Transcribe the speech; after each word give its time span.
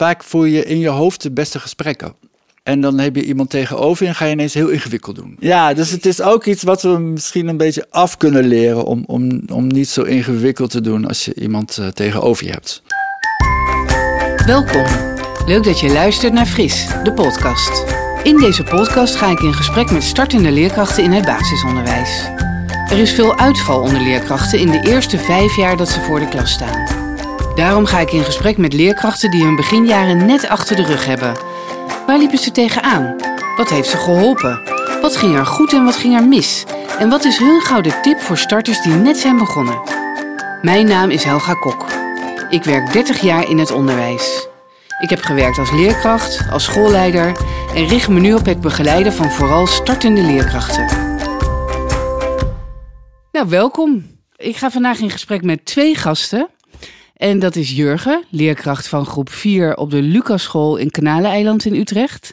vaak 0.00 0.24
voer 0.24 0.48
je 0.48 0.64
in 0.64 0.78
je 0.78 0.88
hoofd 0.88 1.22
de 1.22 1.30
beste 1.30 1.58
gesprekken. 1.58 2.14
En 2.62 2.80
dan 2.80 2.98
heb 2.98 3.16
je 3.16 3.24
iemand 3.24 3.50
tegenover 3.50 4.02
je 4.02 4.08
en 4.08 4.14
ga 4.14 4.24
je 4.24 4.32
ineens 4.32 4.54
heel 4.54 4.68
ingewikkeld 4.68 5.16
doen. 5.16 5.36
Ja, 5.40 5.74
dus 5.74 5.90
het 5.90 6.06
is 6.06 6.20
ook 6.20 6.44
iets 6.44 6.62
wat 6.62 6.82
we 6.82 6.98
misschien 6.98 7.48
een 7.48 7.56
beetje 7.56 7.86
af 7.90 8.16
kunnen 8.16 8.44
leren 8.44 8.84
om, 8.84 9.04
om, 9.06 9.42
om 9.52 9.66
niet 9.66 9.88
zo 9.88 10.02
ingewikkeld 10.02 10.70
te 10.70 10.80
doen 10.80 11.06
als 11.06 11.24
je 11.24 11.34
iemand 11.34 11.78
uh, 11.80 11.86
tegenover 11.86 12.46
je 12.46 12.52
hebt. 12.52 12.82
Welkom. 14.46 14.84
Leuk 15.46 15.64
dat 15.64 15.80
je 15.80 15.92
luistert 15.92 16.32
naar 16.32 16.46
Fris, 16.46 16.86
de 17.04 17.12
podcast. 17.12 17.84
In 18.22 18.36
deze 18.36 18.62
podcast 18.62 19.14
ga 19.14 19.30
ik 19.30 19.40
in 19.40 19.54
gesprek 19.54 19.90
met 19.90 20.02
startende 20.02 20.52
leerkrachten 20.52 21.04
in 21.04 21.12
het 21.12 21.24
basisonderwijs. 21.24 22.30
Er 22.90 22.98
is 22.98 23.12
veel 23.12 23.38
uitval 23.38 23.80
onder 23.80 24.00
leerkrachten 24.00 24.58
in 24.58 24.70
de 24.70 24.80
eerste 24.86 25.18
vijf 25.18 25.56
jaar 25.56 25.76
dat 25.76 25.88
ze 25.88 26.00
voor 26.00 26.20
de 26.20 26.28
klas 26.28 26.52
staan. 26.52 26.99
Daarom 27.54 27.86
ga 27.86 27.98
ik 27.98 28.12
in 28.12 28.24
gesprek 28.24 28.56
met 28.56 28.72
leerkrachten 28.72 29.30
die 29.30 29.44
hun 29.44 29.56
beginjaren 29.56 30.26
net 30.26 30.48
achter 30.48 30.76
de 30.76 30.84
rug 30.84 31.04
hebben. 31.06 31.36
Waar 32.06 32.18
liepen 32.18 32.38
ze 32.38 32.50
tegenaan? 32.50 33.16
Wat 33.56 33.70
heeft 33.70 33.88
ze 33.88 33.96
geholpen? 33.96 34.62
Wat 35.00 35.16
ging 35.16 35.36
er 35.36 35.46
goed 35.46 35.72
en 35.72 35.84
wat 35.84 35.96
ging 35.96 36.14
er 36.14 36.28
mis? 36.28 36.64
En 36.98 37.08
wat 37.08 37.24
is 37.24 37.38
hun 37.38 37.60
gouden 37.60 38.02
tip 38.02 38.20
voor 38.20 38.38
starters 38.38 38.82
die 38.82 38.92
net 38.92 39.16
zijn 39.16 39.38
begonnen? 39.38 39.80
Mijn 40.62 40.86
naam 40.86 41.10
is 41.10 41.24
Helga 41.24 41.54
Kok. 41.54 41.86
Ik 42.50 42.64
werk 42.64 42.92
30 42.92 43.20
jaar 43.20 43.48
in 43.48 43.58
het 43.58 43.70
onderwijs. 43.70 44.48
Ik 44.98 45.10
heb 45.10 45.22
gewerkt 45.22 45.58
als 45.58 45.70
leerkracht, 45.70 46.50
als 46.50 46.64
schoolleider 46.64 47.36
en 47.74 47.86
richt 47.86 48.08
me 48.08 48.20
nu 48.20 48.34
op 48.34 48.46
het 48.46 48.60
begeleiden 48.60 49.12
van 49.12 49.30
vooral 49.30 49.66
startende 49.66 50.22
leerkrachten. 50.22 50.86
Nou, 53.32 53.48
welkom. 53.48 54.18
Ik 54.36 54.56
ga 54.56 54.70
vandaag 54.70 54.98
in 54.98 55.10
gesprek 55.10 55.42
met 55.42 55.64
twee 55.64 55.94
gasten. 55.94 56.48
En 57.20 57.38
dat 57.38 57.56
is 57.56 57.70
Jurgen, 57.70 58.24
leerkracht 58.30 58.88
van 58.88 59.06
groep 59.06 59.30
4 59.30 59.76
op 59.76 59.90
de 59.90 60.02
Lucaschool 60.02 60.76
in 60.76 60.90
Kanaleneiland 60.90 61.64
in 61.64 61.74
Utrecht. 61.74 62.32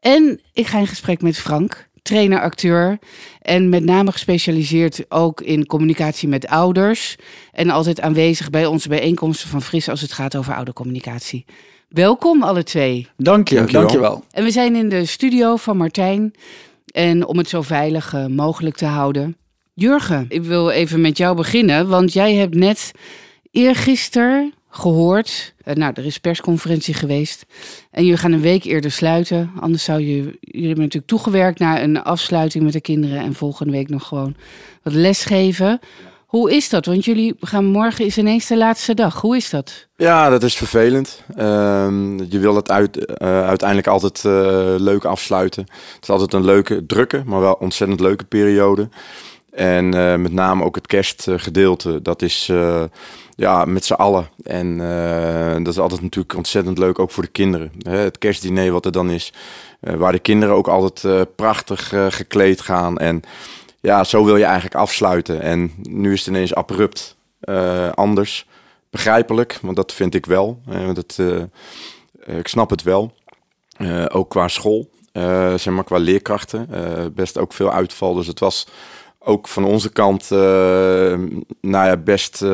En 0.00 0.40
ik 0.52 0.66
ga 0.66 0.78
in 0.78 0.86
gesprek 0.86 1.22
met 1.22 1.38
Frank, 1.38 1.88
trainer, 2.02 2.40
acteur. 2.40 2.98
En 3.40 3.68
met 3.68 3.84
name 3.84 4.12
gespecialiseerd 4.12 5.04
ook 5.08 5.40
in 5.40 5.66
communicatie 5.66 6.28
met 6.28 6.46
ouders. 6.46 7.16
En 7.52 7.70
altijd 7.70 8.00
aanwezig 8.00 8.50
bij 8.50 8.66
onze 8.66 8.88
bijeenkomsten 8.88 9.48
van 9.48 9.62
Fris 9.62 9.88
als 9.88 10.00
het 10.00 10.12
gaat 10.12 10.36
over 10.36 10.54
oudercommunicatie. 10.54 11.44
Welkom 11.88 12.42
alle 12.42 12.62
twee. 12.62 13.08
Dank 13.16 13.48
je, 13.48 13.64
dank 13.64 13.90
je 13.90 14.00
wel. 14.00 14.24
En 14.30 14.44
we 14.44 14.50
zijn 14.50 14.76
in 14.76 14.88
de 14.88 15.04
studio 15.04 15.56
van 15.56 15.76
Martijn. 15.76 16.34
En 16.86 17.26
om 17.26 17.38
het 17.38 17.48
zo 17.48 17.62
veilig 17.62 18.14
uh, 18.14 18.26
mogelijk 18.26 18.76
te 18.76 18.86
houden. 18.86 19.36
Jurgen, 19.74 20.26
ik 20.28 20.42
wil 20.42 20.70
even 20.70 21.00
met 21.00 21.16
jou 21.16 21.36
beginnen, 21.36 21.88
want 21.88 22.12
jij 22.12 22.34
hebt 22.34 22.54
net 22.54 22.92
eergisteren 23.54 24.54
gehoord. 24.70 25.54
Uh, 25.64 25.74
nou, 25.74 25.92
er 25.96 26.06
is 26.06 26.18
persconferentie 26.18 26.94
geweest. 26.94 27.46
En 27.90 28.02
jullie 28.02 28.18
gaan 28.18 28.32
een 28.32 28.40
week 28.40 28.64
eerder 28.64 28.90
sluiten. 28.90 29.50
Anders 29.60 29.84
zou 29.84 30.00
je. 30.00 30.14
Jullie 30.40 30.66
hebben 30.66 30.84
natuurlijk 30.84 31.06
toegewerkt 31.06 31.58
naar 31.58 31.82
een 31.82 32.02
afsluiting 32.02 32.64
met 32.64 32.72
de 32.72 32.80
kinderen. 32.80 33.18
En 33.18 33.34
volgende 33.34 33.72
week 33.72 33.88
nog 33.88 34.06
gewoon 34.06 34.34
wat 34.82 34.92
lesgeven. 34.92 35.80
Hoe 36.26 36.52
is 36.52 36.68
dat? 36.68 36.86
Want 36.86 37.04
jullie 37.04 37.34
gaan 37.40 37.64
morgen 37.64 38.04
is 38.04 38.18
ineens 38.18 38.46
de 38.46 38.56
laatste 38.56 38.94
dag. 38.94 39.20
Hoe 39.20 39.36
is 39.36 39.50
dat? 39.50 39.86
Ja, 39.96 40.30
dat 40.30 40.42
is 40.42 40.56
vervelend. 40.56 41.22
Uh, 41.36 41.44
je 42.28 42.38
wil 42.38 42.56
het 42.56 42.70
uit, 42.70 42.96
uh, 42.96 43.46
uiteindelijk 43.46 43.88
altijd 43.88 44.22
uh, 44.26 44.32
leuk 44.78 45.04
afsluiten. 45.04 45.62
Het 45.94 46.02
is 46.02 46.08
altijd 46.08 46.32
een 46.32 46.44
leuke, 46.44 46.86
drukke, 46.86 47.22
maar 47.26 47.40
wel 47.40 47.52
ontzettend 47.52 48.00
leuke 48.00 48.24
periode. 48.24 48.88
En 49.50 49.88
met 50.22 50.32
name 50.32 50.64
ook 50.64 50.74
het 50.74 50.86
kerstgedeelte. 50.86 52.02
Dat 52.02 52.22
is 52.22 52.50
ja, 53.36 53.64
met 53.64 53.84
z'n 53.84 53.92
allen. 53.92 54.28
En 54.42 54.78
uh, 54.78 55.54
dat 55.54 55.72
is 55.72 55.78
altijd 55.78 56.02
natuurlijk 56.02 56.34
ontzettend 56.34 56.78
leuk, 56.78 56.98
ook 56.98 57.10
voor 57.10 57.22
de 57.22 57.28
kinderen. 57.28 57.72
Hè? 57.82 57.96
Het 57.96 58.18
kerstdiner 58.18 58.72
wat 58.72 58.84
er 58.84 58.92
dan 58.92 59.10
is, 59.10 59.32
uh, 59.80 59.94
waar 59.94 60.12
de 60.12 60.18
kinderen 60.18 60.54
ook 60.54 60.68
altijd 60.68 61.02
uh, 61.02 61.20
prachtig 61.36 61.92
gekleed 62.08 62.60
gaan. 62.60 62.98
En 62.98 63.22
ja, 63.80 64.04
zo 64.04 64.24
wil 64.24 64.36
je 64.36 64.44
eigenlijk 64.44 64.74
afsluiten. 64.74 65.40
En 65.40 65.72
nu 65.82 66.12
is 66.12 66.18
het 66.18 66.28
ineens 66.28 66.54
abrupt 66.54 67.16
anders. 67.94 68.46
Begrijpelijk, 68.90 69.58
want 69.62 69.76
dat 69.76 69.92
vind 69.92 70.14
ik 70.14 70.26
wel. 70.26 70.60
dat, 70.94 71.18
ik 72.24 72.48
snap 72.48 72.70
het 72.70 72.82
wel. 72.82 73.12
ook 74.08 74.30
qua 74.30 74.48
school, 74.48 74.90
zeg 75.56 75.66
maar 75.66 75.84
qua 75.84 75.98
leerkrachten. 75.98 76.68
best 77.14 77.38
ook 77.38 77.52
veel 77.52 77.72
uitval. 77.72 78.14
Dus 78.14 78.26
het 78.26 78.38
was 78.40 78.66
ook 79.18 79.48
van 79.48 79.64
onze 79.64 79.92
kant, 79.92 80.30
nou 80.30 81.46
ja, 81.60 81.96
best 81.96 82.44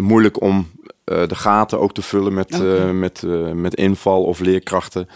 moeilijk 0.00 0.40
om 0.40 0.66
uh, 1.10 1.26
de 1.26 1.34
gaten 1.34 1.80
ook 1.80 1.94
te 1.94 2.02
vullen 2.02 2.34
met, 2.34 2.54
okay. 2.54 2.66
uh, 2.66 2.90
met, 2.90 3.22
uh, 3.26 3.52
met 3.52 3.74
inval 3.74 4.22
of 4.22 4.38
leerkrachten. 4.38 5.08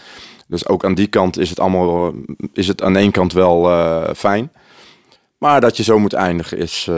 Dus 0.47 0.67
ook 0.67 0.85
aan 0.85 0.95
die 0.95 1.07
kant 1.07 1.37
is 1.37 1.49
het 1.49 1.59
allemaal 1.59 2.13
is 2.53 2.67
het 2.67 2.81
aan 2.83 2.95
één 2.95 3.11
kant 3.11 3.33
wel 3.33 3.69
fijn. 4.15 4.51
Maar 5.37 5.61
dat 5.61 5.77
je 5.77 5.83
zo 5.83 5.99
moet 5.99 6.13
eindigen 6.13 6.57
is, 6.57 6.89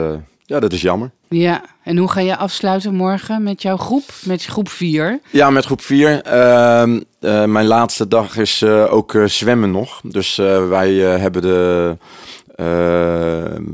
ja, 0.44 0.60
dat 0.60 0.72
is 0.72 0.80
jammer. 0.80 1.10
Ja, 1.28 1.64
en 1.82 1.96
hoe 1.96 2.10
ga 2.10 2.20
je 2.20 2.36
afsluiten 2.36 2.94
morgen 2.94 3.42
met 3.42 3.62
jouw 3.62 3.76
groep, 3.76 4.04
met 4.24 4.44
groep 4.44 4.68
4? 4.68 5.20
Ja, 5.30 5.50
met 5.50 5.64
groep 5.64 5.80
4. 5.80 6.22
Ehm, 6.22 7.00
mijn 7.52 7.66
laatste 7.66 8.08
dag 8.08 8.36
is 8.36 8.64
ook 8.64 9.18
zwemmen 9.24 9.70
nog. 9.70 10.00
Dus 10.04 10.36
wij 10.68 10.94
hebben 10.94 11.42
de 11.42 11.96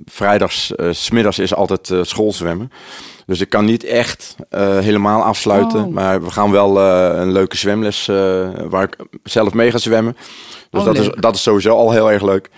vrijdags, 0.04 0.72
smiddags 0.90 1.38
is 1.38 1.54
altijd 1.54 1.92
schoolzwemmen. 2.02 2.70
Dus 3.26 3.40
ik 3.40 3.48
kan 3.48 3.64
niet 3.64 3.84
echt 3.84 4.36
uh, 4.50 4.78
helemaal 4.78 5.22
afsluiten. 5.22 5.84
Oh. 5.84 5.92
Maar 5.92 6.22
we 6.22 6.30
gaan 6.30 6.50
wel 6.50 6.78
uh, 6.78 7.18
een 7.20 7.32
leuke 7.32 7.56
zwemles 7.56 8.08
uh, 8.08 8.48
waar 8.68 8.82
ik 8.82 8.96
zelf 9.22 9.52
mee 9.52 9.70
ga 9.70 9.78
zwemmen. 9.78 10.16
Dus 10.70 10.80
oh, 10.80 10.86
dat, 10.86 10.98
is, 10.98 11.10
dat 11.20 11.34
is 11.34 11.42
sowieso 11.42 11.76
al 11.76 11.92
heel 11.92 12.12
erg 12.12 12.22
leuk. 12.22 12.50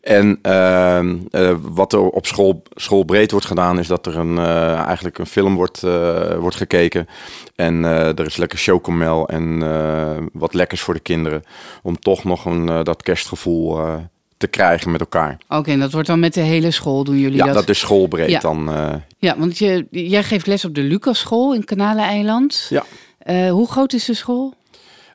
En 0.00 0.38
ehm, 0.42 1.16
wat 1.60 1.92
er 1.92 2.00
op 2.00 2.26
school, 2.26 2.62
schoolbreed 2.74 3.30
wordt 3.30 3.46
gedaan, 3.46 3.78
is 3.78 3.86
dat 3.86 4.06
er 4.06 4.16
een, 4.16 4.38
eigenlijk 4.86 5.18
een 5.18 5.26
film 5.26 5.54
wordt, 5.54 5.80
wordt 6.38 6.56
gekeken. 6.56 7.08
En 7.54 7.84
er 7.84 8.26
is 8.26 8.36
lekker 8.36 8.58
chocomel 8.58 9.28
en 9.28 9.62
wat 10.32 10.54
lekkers 10.54 10.80
voor 10.80 10.94
de 10.94 11.00
kinderen. 11.00 11.44
Om 11.82 11.98
toch 11.98 12.24
nog 12.24 12.44
een, 12.44 12.84
dat 12.84 13.02
kerstgevoel 13.02 13.80
te 14.36 14.46
krijgen 14.46 14.90
met 14.90 15.00
elkaar. 15.00 15.38
Oké, 15.48 15.70
en 15.70 15.80
dat 15.80 15.92
wordt 15.92 16.08
dan 16.08 16.20
met 16.20 16.34
de 16.34 16.40
hele 16.40 16.70
school, 16.70 17.04
doen 17.04 17.18
jullie 17.18 17.36
ja, 17.36 17.44
dat? 17.44 17.54
Ja, 17.54 17.60
dat 17.60 17.68
is 17.68 17.78
schoolbreed 17.78 18.30
ja. 18.30 18.40
dan. 18.40 18.68
Uh... 18.68 18.94
Ja, 19.18 19.38
want 19.38 19.58
je, 19.58 19.86
jij 19.90 20.22
geeft 20.22 20.46
les 20.46 20.64
op 20.64 20.74
de 20.74 20.82
Lucas-school 20.82 21.54
in 21.54 21.64
Kanaleneiland. 21.64 22.66
Ja. 22.68 22.84
Uh, 23.26 23.50
hoe 23.50 23.68
groot 23.68 23.92
is 23.92 24.04
de 24.04 24.14
school? 24.14 24.54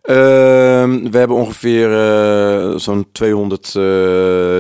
Uh, 0.04 0.16
we 1.12 1.18
hebben 1.18 1.38
ongeveer 1.38 1.92
eh, 1.92 2.78
zo'n 2.78 3.08
200 3.12 3.74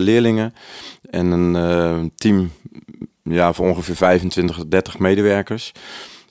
leerlingen 0.03 0.53
en 1.09 1.25
een 1.31 2.11
team 2.15 2.51
ja, 3.23 3.53
van 3.53 3.65
ongeveer 3.65 3.95
25, 3.95 4.65
30 4.67 4.99
medewerkers. 4.99 5.71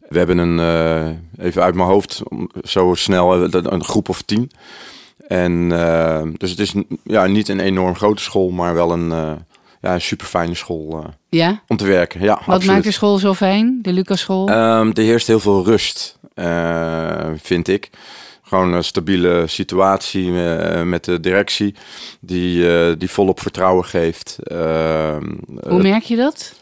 We 0.08 0.18
hebben 0.18 0.38
een, 0.38 0.58
even 1.38 1.62
uit 1.62 1.74
mijn 1.74 1.88
hoofd, 1.88 2.22
zo 2.62 2.94
snel, 2.94 3.54
een 3.54 3.84
groep 3.84 4.08
of 4.08 4.22
tien. 4.22 4.50
En 5.30 5.70
uh, 5.72 6.22
dus 6.36 6.50
het 6.50 6.58
is 6.58 6.74
ja, 7.04 7.26
niet 7.26 7.48
een 7.48 7.60
enorm 7.60 7.96
grote 7.96 8.22
school, 8.22 8.50
maar 8.50 8.74
wel 8.74 8.92
een, 8.92 9.10
uh, 9.10 9.32
ja, 9.80 9.98
super 9.98 10.26
fijne 10.26 10.54
school 10.54 11.04
ja? 11.28 11.62
om 11.66 11.76
te 11.76 11.86
werken. 11.86 12.20
Ja, 12.20 12.34
Wat 12.34 12.38
absoluut. 12.38 12.66
maakt 12.66 12.84
de 12.84 12.90
school 12.90 13.18
zo 13.18 13.34
fijn, 13.34 13.78
de 13.82 13.92
Lucas 13.92 14.20
School? 14.20 14.48
Um, 14.50 14.92
er 14.92 15.02
heerst 15.02 15.26
heel 15.26 15.40
veel 15.40 15.64
rust, 15.64 16.18
vind 17.36 17.68
ik. 17.68 17.90
Gewoon 18.42 18.72
een 18.72 18.84
stabiele 18.84 19.46
situatie 19.46 20.30
met 20.84 21.04
de 21.04 21.20
directie 21.20 21.74
die, 22.20 22.96
die 22.96 23.10
volop 23.10 23.40
vertrouwen 23.40 23.84
geeft. 23.84 24.38
Ehm, 24.42 25.24
Hoe 25.68 25.82
merk 25.82 26.02
je 26.02 26.16
dat? 26.16 26.54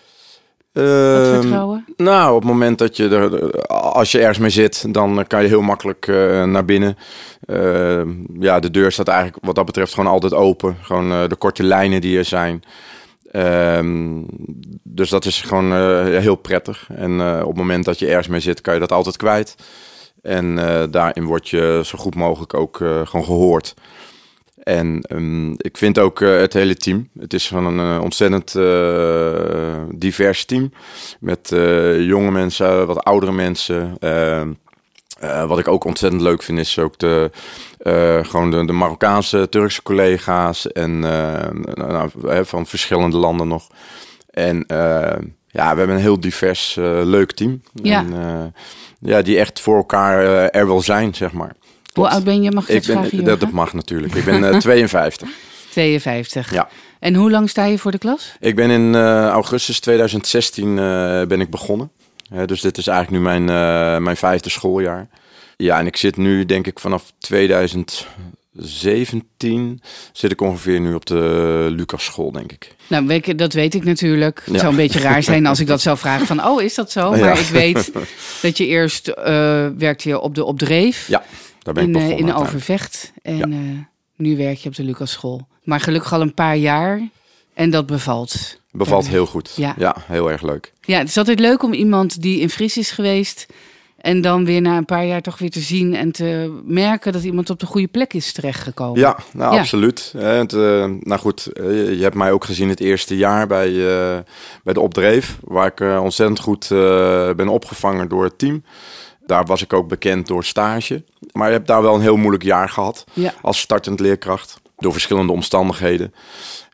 Uh, 0.79 1.77
nou, 1.97 2.35
op 2.35 2.41
het 2.41 2.51
moment 2.51 2.79
dat 2.79 2.97
je 2.97 3.09
er, 3.09 3.67
als 3.71 4.13
je 4.13 4.19
ergens 4.19 4.39
mee 4.39 4.51
zit, 4.51 4.95
dan 4.95 5.25
kan 5.27 5.43
je 5.43 5.49
heel 5.49 5.63
makkelijk 5.63 6.07
uh, 6.07 6.45
naar 6.45 6.65
binnen. 6.65 6.97
Uh, 7.47 8.01
ja, 8.41 8.61
de 8.61 8.71
deur 8.71 8.93
staat 8.93 9.09
eigenlijk 9.09 9.45
wat 9.45 9.55
dat 9.55 9.65
betreft 9.65 9.95
gewoon 9.95 10.11
altijd 10.11 10.35
open. 10.35 10.77
Gewoon 10.81 11.13
uh, 11.13 11.29
de 11.29 11.37
korte 11.37 11.63
lijnen 11.63 12.01
die 12.01 12.19
er 12.19 12.25
zijn. 12.25 12.63
Ehm, 13.31 14.23
dus 14.83 15.11
dat 15.11 15.25
is 15.25 15.41
gewoon 15.41 15.73
heel 16.07 16.37
prettig. 16.37 16.89
En 16.95 17.21
op 17.41 17.49
het 17.49 17.57
moment 17.57 17.85
dat 17.85 17.99
je 17.99 18.07
ergens 18.07 18.29
mee 18.29 18.41
zit, 18.41 18.61
kan 18.61 18.75
je 18.75 18.81
dat 18.81 18.93
altijd 18.93 19.17
kwijt. 19.17 19.55
En 20.23 20.55
daarin 20.91 21.25
word 21.25 21.49
je 21.49 21.81
zo 21.85 21.99
goed 21.99 22.15
mogelijk 22.15 22.55
ook 22.55 22.77
gewoon 22.77 23.25
gehoord. 23.25 23.75
En 24.69 25.05
um, 25.13 25.55
ik 25.57 25.77
vind 25.77 25.99
ook 25.99 26.21
uh, 26.21 26.41
het 26.41 26.53
hele 26.53 26.75
team. 26.77 27.09
Het 27.19 27.35
is 27.35 27.49
van 27.49 27.67
een 27.67 27.97
uh, 27.97 28.03
ontzettend 28.03 28.55
uh, 28.55 29.83
divers 29.95 30.45
team. 30.45 30.73
Met 31.21 31.49
jonge 31.99 32.31
mensen, 32.31 32.87
wat 32.87 33.05
oudere 33.05 33.33
mensen. 33.33 33.97
Ehm, 33.99 34.53
wat 35.47 35.59
ik 35.59 35.69
ook 35.69 35.85
ontzettend 35.85 36.23
leuk 36.23 36.43
vind 36.43 36.59
is 36.59 36.79
ook 36.79 36.99
de, 36.99 37.31
gewoon 38.23 38.51
de, 38.51 38.65
de, 38.67 38.73
Marokkaanse, 38.73 39.49
Turkse 39.49 39.83
collega's. 39.83 40.73
En 40.73 40.99
nou, 40.99 42.11
van 42.43 42.67
verschillende 42.67 43.17
landen 43.17 43.49
nog. 43.49 43.69
En 44.31 44.65
ja, 45.47 45.73
we 45.73 45.79
hebben 45.79 45.91
een 45.91 46.01
heel 46.03 46.21
divers, 46.21 46.75
leuk 47.05 47.33
team. 47.33 47.63
Ja. 47.73 47.99
En, 47.99 48.55
ja, 49.01 49.23
die 49.23 49.39
echt 49.39 49.61
voor 49.61 49.77
elkaar 49.77 50.25
er 50.49 50.67
wil 50.67 50.81
zijn, 50.81 51.15
zeg 51.15 51.33
maar. 51.33 51.57
Hoe 51.99 52.09
oud 52.09 52.25
ben 52.25 52.43
je? 52.43 52.51
Mag 52.51 52.69
ik, 52.69 52.77
ik 52.77 52.87
dat 52.87 52.97
vragen? 52.97 53.17
ben, 53.17 53.25
dat, 53.25 53.41
dat 53.41 53.51
mag 53.51 53.73
natuurlijk. 53.73 54.15
Ik 54.15 54.25
ben 54.25 54.43
uh, 54.43 54.57
52. 54.57 55.29
52. 55.71 56.53
Ja. 56.53 56.69
En 56.99 57.15
hoe 57.15 57.31
lang 57.31 57.51
sta 57.51 57.65
je 57.65 57.79
voor 57.79 57.91
de 57.91 57.99
klas? 57.99 58.37
Ik 58.41 58.55
ben 58.55 58.71
in 58.71 58.95
uh, 58.95 59.27
augustus 59.27 59.81
2016 59.81 60.69
uh, 60.69 60.77
ben 61.23 61.41
ik 61.41 61.51
begonnen. 61.51 61.91
dus 62.47 62.61
dit 62.61 62.79
is 62.79 62.87
eigenlijk 62.87 63.19
nu 63.19 63.25
mijn, 63.29 63.43
uh, 63.43 63.99
mijn 63.99 64.17
vijfde 64.17 64.51
schooljaar. 64.51 65.09
Ja, 65.57 65.79
en 65.79 65.87
ik 65.87 65.97
zit 65.97 66.17
nu 66.17 66.45
denk 66.45 66.67
ik 66.67 66.79
vanaf 66.79 67.13
2017 67.19 69.81
zit 70.13 70.33
ik 70.33 70.41
ongeveer 70.41 70.81
nu 70.81 70.95
op 70.95 71.07
de 71.07 71.67
Lucas 71.71 72.05
school, 72.05 72.33
denk 72.33 72.53
ik. 72.53 72.75
Nou, 72.87 73.21
dat 73.37 73.53
weet 73.53 73.75
ik 73.75 73.85
natuurlijk. 73.85 74.43
Het 74.45 74.55
ja. 74.55 74.61
zou 74.61 74.71
een 74.71 74.77
beetje 74.77 75.01
raar 75.01 75.23
zijn 75.23 75.47
als 75.47 75.61
ik 75.61 75.67
dat 75.67 75.81
zou 75.81 75.99
vragen 75.99 76.27
van, 76.27 76.45
oh, 76.49 76.63
is 76.63 76.75
dat 76.75 76.93
zo? 76.93 77.11
Maar 77.11 77.19
ja. 77.19 77.33
ik 77.33 77.47
weet 77.47 77.93
dat 78.43 78.57
je 78.57 78.67
eerst 78.67 79.13
werkte 79.79 80.09
je 80.09 80.21
op 80.21 80.35
de 80.35 80.45
opdreef. 80.45 81.09
Ja, 81.09 81.25
daar 81.75 81.85
ben 81.85 81.95
in, 81.95 82.09
begonnen. 82.09 82.19
in 82.19 82.35
Overvecht. 82.35 83.13
En 83.23 83.53
ja. 83.53 83.89
nu 84.17 84.37
werk 84.37 84.59
je 84.59 84.69
op 84.69 84.75
de 84.75 84.85
Lucas 84.85 85.11
school. 85.11 85.47
Maar 85.63 85.81
gelukkig 85.81 86.13
al 86.13 86.21
een 86.21 86.35
paar 86.35 86.57
jaar 86.57 87.09
en 87.55 87.71
dat 87.71 87.87
bevalt. 87.87 88.61
Bevalt 88.71 89.09
heel 89.09 89.27
goed. 89.27 89.53
Ja. 89.57 89.75
ja, 89.79 89.97
heel 90.07 90.31
erg 90.31 90.43
leuk. 90.43 90.73
Ja, 90.81 90.99
het 90.99 91.09
is 91.09 91.17
altijd 91.17 91.41
leuk 91.41 91.63
om 91.63 91.73
iemand 91.73 92.23
die 92.23 92.41
in 92.41 92.51
Fries 92.51 92.77
is 92.77 92.91
geweest... 92.91 93.47
en 93.97 94.21
dan 94.21 94.45
weer 94.45 94.61
na 94.61 94.77
een 94.77 94.85
paar 94.85 95.07
jaar 95.07 95.23
toch 95.23 95.39
weer 95.39 95.51
te 95.51 95.61
zien... 95.61 95.95
en 95.95 96.13
te 96.13 96.61
merken 96.65 97.13
dat 97.13 97.23
iemand 97.23 97.51
op 97.51 97.61
de 97.61 97.67
goede 97.67 97.87
plek 97.87 98.15
is 98.15 98.33
terechtgekomen. 98.33 99.01
Ja, 99.01 99.17
nou, 99.33 99.55
ja. 99.55 99.61
absoluut. 99.61 100.15
Het, 100.17 100.53
uh, 100.53 100.85
nou 101.01 101.21
goed, 101.21 101.51
uh, 101.53 101.95
je 101.97 102.03
hebt 102.03 102.15
mij 102.15 102.33
ook 102.33 102.45
gezien 102.45 102.69
het 102.69 102.81
eerste 102.81 103.17
jaar 103.17 103.47
bij, 103.47 103.71
uh, 103.71 104.19
bij 104.65 104.75
de 104.75 104.81
opdreef... 104.81 105.39
waar 105.45 105.67
ik 105.67 105.81
ontzettend 106.01 106.41
goed 106.41 106.69
ben 107.37 107.49
opgevangen 107.49 108.09
door 108.09 108.25
het 108.25 108.39
team... 108.39 108.63
Daar 109.29 109.45
was 109.45 109.63
ik 109.63 109.73
ook 109.73 109.89
bekend 109.89 110.27
door 110.27 110.45
stage. 110.45 111.03
Maar 111.33 111.47
je 111.47 111.53
hebt 111.53 111.67
daar 111.67 111.83
wel 111.83 111.95
een 111.95 112.01
heel 112.01 112.17
moeilijk 112.17 112.43
jaar 112.43 112.69
gehad 112.69 113.05
ja. 113.13 113.35
als 113.43 113.59
startend 113.59 114.01
leerkracht 114.01 114.61
door 114.77 114.93
verschillende 114.93 115.33
omstandigheden. 115.33 116.15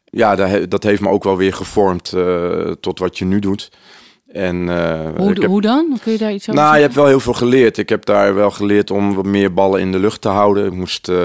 Ja, 0.04 0.36
dat 0.66 0.82
heeft 0.82 1.00
me 1.00 1.08
ook 1.08 1.24
wel 1.24 1.36
weer 1.36 1.52
gevormd 1.52 2.12
uh, 2.12 2.70
tot 2.70 2.98
wat 2.98 3.18
je 3.18 3.24
nu 3.24 3.38
doet. 3.38 3.70
En, 4.34 4.56
uh, 4.56 5.00
hoe, 5.16 5.28
heb, 5.28 5.44
hoe, 5.44 5.60
dan? 5.60 5.98
Kun 6.02 6.12
je 6.12 6.18
daar 6.18 6.32
iets 6.32 6.48
over 6.48 6.62
Nou, 6.62 6.76
je 6.76 6.82
hebt 6.82 6.94
wel 6.94 7.06
heel 7.06 7.20
veel 7.20 7.32
geleerd. 7.32 7.78
Ik 7.78 7.88
heb 7.88 8.04
daar 8.04 8.34
wel 8.34 8.50
geleerd 8.50 8.90
om 8.90 9.14
wat 9.14 9.24
meer 9.24 9.54
ballen 9.54 9.80
in 9.80 9.92
de 9.92 9.98
lucht 9.98 10.20
te 10.20 10.28
houden. 10.28 10.66
Ik 10.66 10.72
moest 10.72 11.08
uh, 11.08 11.16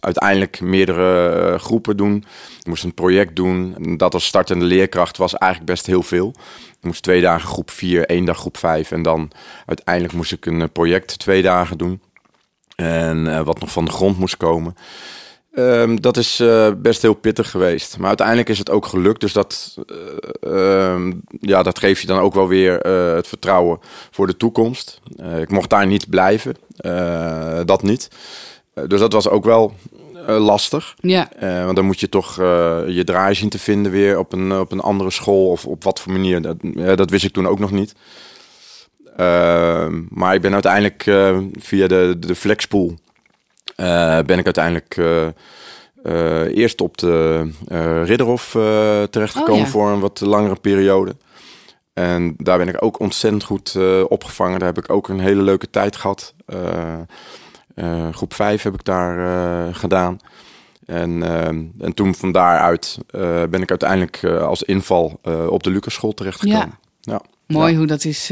uiteindelijk 0.00 0.60
meerdere 0.60 1.58
groepen 1.58 1.96
doen. 1.96 2.16
Ik 2.58 2.66
moest 2.66 2.84
een 2.84 2.94
project 2.94 3.36
doen. 3.36 3.74
En 3.78 3.96
dat 3.96 4.14
als 4.14 4.26
startende 4.26 4.64
leerkracht 4.64 5.16
was 5.16 5.34
eigenlijk 5.34 5.72
best 5.72 5.86
heel 5.86 6.02
veel. 6.02 6.34
Ik 6.78 6.84
moest 6.84 7.02
twee 7.02 7.20
dagen 7.20 7.48
groep 7.48 7.70
4, 7.70 8.06
één 8.06 8.24
dag 8.24 8.38
groep 8.38 8.56
5. 8.56 8.90
En 8.90 9.02
dan 9.02 9.30
uiteindelijk 9.66 10.14
moest 10.14 10.32
ik 10.32 10.46
een 10.46 10.72
project 10.72 11.18
twee 11.18 11.42
dagen 11.42 11.78
doen. 11.78 12.00
En 12.76 13.44
wat 13.44 13.60
nog 13.60 13.72
van 13.72 13.84
de 13.84 13.90
grond 13.90 14.18
moest 14.18 14.36
komen. 14.36 14.74
Um, 15.58 16.00
dat 16.00 16.16
is 16.16 16.40
uh, 16.40 16.68
best 16.76 17.02
heel 17.02 17.14
pittig 17.14 17.50
geweest. 17.50 17.98
Maar 17.98 18.08
uiteindelijk 18.08 18.48
is 18.48 18.58
het 18.58 18.70
ook 18.70 18.86
gelukt. 18.86 19.20
Dus 19.20 19.32
dat, 19.32 19.76
uh, 20.46 20.92
um, 20.92 21.20
ja, 21.40 21.62
dat 21.62 21.78
geeft 21.78 22.00
je 22.00 22.06
dan 22.06 22.18
ook 22.18 22.34
wel 22.34 22.48
weer 22.48 22.86
uh, 22.86 23.14
het 23.14 23.26
vertrouwen 23.26 23.78
voor 24.10 24.26
de 24.26 24.36
toekomst. 24.36 25.00
ik 25.40 25.50
mocht 25.50 25.70
daar 25.70 25.86
niet 25.86 26.08
blijven. 26.10 26.56
dat 27.66 27.82
niet. 27.82 28.08
dus 28.86 29.00
dat 29.00 29.12
was 29.12 29.28
ook 29.28 29.44
wel 29.44 29.74
lastig. 30.26 30.94
Ja. 31.00 31.28
want 31.40 31.76
dan 31.76 31.84
moet 31.84 32.00
je 32.00 32.08
toch 32.08 32.36
je 32.86 33.02
draai 33.04 33.34
zien 33.34 33.48
te 33.48 33.58
vinden 33.58 33.92
weer 33.92 34.18
op 34.18 34.32
een, 34.32 34.52
op 34.52 34.72
een 34.72 34.80
andere 34.80 35.10
school. 35.10 35.50
Of 35.50 35.66
op 35.66 35.84
wat 35.84 36.00
voor 36.00 36.12
manier. 36.12 36.42
Dat, 36.42 36.56
dat 36.96 37.10
wist 37.10 37.24
ik 37.24 37.32
toen 37.32 37.48
ook 37.48 37.58
nog 37.58 37.70
niet. 37.70 37.94
Ehm, 39.16 40.02
maar 40.08 40.34
ik 40.34 40.40
ben 40.40 40.52
uiteindelijk 40.52 41.02
via 41.58 41.86
de, 41.86 42.16
de 42.18 42.34
flexpool... 42.34 42.96
Uh, 43.76 44.18
ben 44.20 44.38
ik 44.38 44.44
uiteindelijk 44.44 44.96
uh, 44.96 45.26
uh, 46.04 46.56
eerst 46.56 46.80
op 46.80 46.98
de 46.98 47.48
Ridderhof 48.04 48.50
terechtgekomen 49.10 49.60
oh, 49.60 49.66
ja. 49.66 49.66
voor 49.66 49.90
een 49.90 50.00
wat 50.00 50.20
langere 50.20 50.56
periode. 50.60 51.16
En 51.92 52.34
daar 52.36 52.58
ben 52.58 52.68
ik 52.68 52.82
ook 52.82 53.00
ontzettend 53.00 53.44
goed 53.44 53.78
opgevangen. 54.08 54.58
Daar 54.58 54.74
heb 54.74 54.84
ik 54.84 54.90
ook 54.90 55.08
een 55.08 55.20
hele 55.20 55.42
leuke 55.42 55.70
tijd 55.70 55.96
gehad. 55.96 56.34
groep 58.10 58.34
5 58.34 58.62
heb 58.62 58.74
ik 58.74 58.84
daar 58.84 59.74
gedaan. 59.74 60.18
En, 60.86 61.22
en 61.80 61.94
toen 61.94 62.14
van 62.14 62.32
daaruit 62.32 62.98
ben 63.50 63.62
ik 63.62 63.70
uiteindelijk 63.70 64.24
als 64.24 64.62
inval 64.62 65.20
op 65.48 65.62
de 65.62 65.70
Lucaschool 65.70 66.14
terechtgekomen. 66.14 66.78
Ja. 67.00 67.12
ja. 67.12 67.22
Mooi 67.46 67.72
ja. 67.72 67.78
hoe 67.78 67.86
dat 67.86 68.04
is 68.04 68.30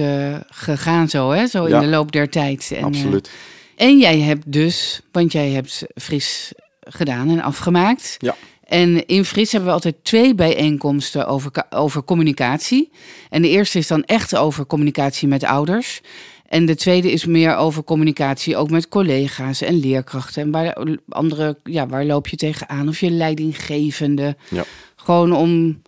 gegaan 0.49 1.08
zo, 1.08 1.31
hè? 1.31 1.47
Zo 1.47 1.64
in 1.64 1.81
de 1.81 1.87
loop 1.87 2.12
der 2.12 2.29
tijd. 2.29 2.73
En, 2.76 2.85
Absoluut. 2.85 3.31
En 3.76 3.99
jij 3.99 4.21
hebt 4.21 4.53
dus, 4.53 5.00
want 5.12 5.32
jij 5.32 5.50
hebt 5.50 5.85
Fris 5.94 6.53
gedaan 6.81 7.31
en 7.31 7.43
afgemaakt. 7.43 8.17
Ja. 8.19 8.37
En 8.65 9.06
in 9.06 9.25
Fris 9.25 9.53
hebben 9.53 9.69
we 9.69 9.75
altijd 9.75 9.97
twee 10.03 10.35
bijeenkomsten 10.35 11.26
over, 11.26 11.50
over 11.71 12.05
communicatie. 12.05 12.91
En 13.31 13.43
de 13.43 13.49
eerste 13.49 13.79
is 13.79 13.87
dan 13.87 14.05
echt 14.05 14.37
over 14.37 14.67
communicatie 14.67 15.29
met 15.29 15.44
ouders. 15.44 16.00
En 16.49 16.67
de 16.67 16.75
tweede 16.75 17.12
is 17.12 17.25
meer 17.25 17.56
over 17.56 17.85
communicatie 17.85 18.56
ook 18.56 18.71
met 18.71 18.88
collega's 18.88 19.61
en 19.61 19.81
leerkrachten. 19.81 20.43
En 20.43 20.50
waar, 20.50 20.76
andere, 21.09 21.59
ja, 21.65 21.87
waar 21.87 22.05
loop 22.05 22.29
je 22.29 22.37
tegenaan? 22.37 22.88
Of 22.88 23.00
je 23.00 23.11
leidinggevende. 23.11 24.37
Ja. 24.50 24.65
Gewoon 24.97 25.32
om 25.32 25.82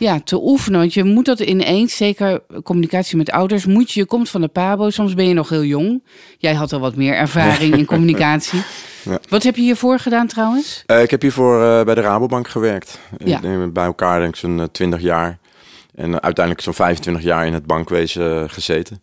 ja, 0.00 0.20
te 0.20 0.42
oefenen. 0.42 0.80
Want 0.80 0.94
je 0.94 1.04
moet 1.04 1.24
dat 1.24 1.40
ineens, 1.40 1.96
zeker 1.96 2.42
communicatie 2.62 3.16
met 3.16 3.30
ouders, 3.30 3.66
moet 3.66 3.92
je, 3.92 4.00
je 4.00 4.06
komt 4.06 4.28
van 4.28 4.40
de 4.40 4.48
PABO, 4.48 4.90
soms 4.90 5.14
ben 5.14 5.28
je 5.28 5.34
nog 5.34 5.48
heel 5.48 5.64
jong. 5.64 6.02
Jij 6.38 6.54
had 6.54 6.72
al 6.72 6.80
wat 6.80 6.96
meer 6.96 7.14
ervaring 7.14 7.76
in 7.76 7.84
communicatie. 7.94 8.62
Ja. 9.02 9.18
Wat 9.28 9.42
heb 9.42 9.56
je 9.56 9.62
hiervoor 9.62 9.98
gedaan 9.98 10.26
trouwens? 10.26 10.84
Uh, 10.86 11.02
ik 11.02 11.10
heb 11.10 11.22
hiervoor 11.22 11.62
uh, 11.62 11.82
bij 11.82 11.94
de 11.94 12.00
Rabobank 12.00 12.48
gewerkt. 12.48 12.98
Ja. 13.24 13.40
Bij 13.72 13.84
elkaar 13.84 14.20
denk 14.20 14.34
ik 14.34 14.40
zo'n 14.40 14.58
uh, 14.58 14.64
20 14.72 15.00
jaar. 15.00 15.38
En 15.94 16.22
uiteindelijk 16.22 16.64
zo'n 16.64 16.74
25 16.74 17.22
jaar 17.22 17.46
in 17.46 17.52
het 17.52 17.66
bankwezen 17.66 18.50
gezeten. 18.50 19.00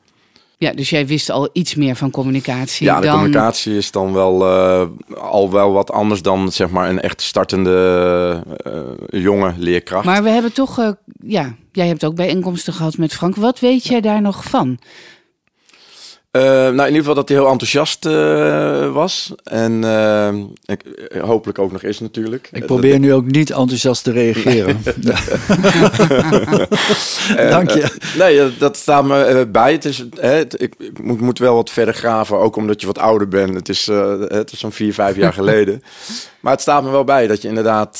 Ja, 0.59 0.71
dus 0.71 0.89
jij 0.89 1.07
wist 1.07 1.29
al 1.29 1.49
iets 1.53 1.75
meer 1.75 1.95
van 1.95 2.11
communicatie. 2.11 2.85
Ja, 2.85 2.99
de 2.99 3.05
dan... 3.05 3.15
communicatie 3.15 3.77
is 3.77 3.91
dan 3.91 4.13
wel 4.13 4.41
uh, 4.41 4.87
al 5.17 5.51
wel 5.51 5.71
wat 5.71 5.91
anders 5.91 6.21
dan 6.21 6.51
zeg 6.51 6.69
maar 6.69 6.89
een 6.89 7.01
echt 7.01 7.21
startende 7.21 8.43
uh, 9.11 9.21
jonge 9.23 9.53
leerkracht. 9.57 10.05
Maar 10.05 10.23
we 10.23 10.29
hebben 10.29 10.53
toch, 10.53 10.79
uh, 10.79 10.89
ja, 11.23 11.55
jij 11.71 11.87
hebt 11.87 12.05
ook 12.05 12.15
bijeenkomsten 12.15 12.73
gehad 12.73 12.97
met 12.97 13.13
Frank. 13.13 13.35
Wat 13.35 13.59
weet 13.59 13.87
jij 13.87 14.01
daar 14.01 14.21
nog 14.21 14.43
van? 14.43 14.79
Uh, 16.31 16.43
nou, 16.43 16.71
in 16.71 16.85
ieder 16.85 16.97
geval 16.97 17.13
dat 17.13 17.29
hij 17.29 17.37
heel 17.37 17.47
enthousiast 17.47 18.05
uh, 18.05 18.93
was. 18.93 19.33
En 19.43 19.81
uh, 19.83 20.33
ik, 20.65 20.81
hopelijk 21.21 21.59
ook 21.59 21.71
nog 21.71 21.83
is 21.83 21.99
natuurlijk. 21.99 22.49
Ik 22.51 22.65
probeer 22.65 22.91
dat, 22.91 22.99
nu 22.99 23.13
ook 23.13 23.25
niet 23.25 23.51
enthousiast 23.51 24.03
te 24.03 24.11
reageren. 24.11 24.81
Dank 27.49 27.69
je. 27.69 27.95
nee, 28.17 28.57
dat 28.57 28.77
staat 28.77 29.05
me 29.05 29.47
bij. 29.51 29.71
Het 29.71 29.85
is, 29.85 30.05
hè, 30.19 30.29
het, 30.29 30.61
ik, 30.61 30.73
ik 30.77 31.03
moet, 31.03 31.21
moet, 31.21 31.39
wel 31.39 31.55
wat 31.55 31.69
verder 31.69 31.93
graven, 31.93 32.37
ook 32.37 32.55
omdat 32.55 32.81
je 32.81 32.87
wat 32.87 32.99
ouder 32.99 33.27
bent. 33.27 33.53
Het 33.53 33.69
is, 33.69 33.85
het 34.27 34.51
is 34.51 34.59
zo'n 34.59 34.71
vier, 34.71 34.93
vijf 34.93 35.15
jaar 35.15 35.33
geleden. 35.41 35.83
Maar 36.39 36.51
het 36.51 36.61
staat 36.61 36.83
me 36.83 36.89
wel 36.89 37.03
bij 37.03 37.27
dat 37.27 37.41
je 37.41 37.47
inderdaad 37.47 37.99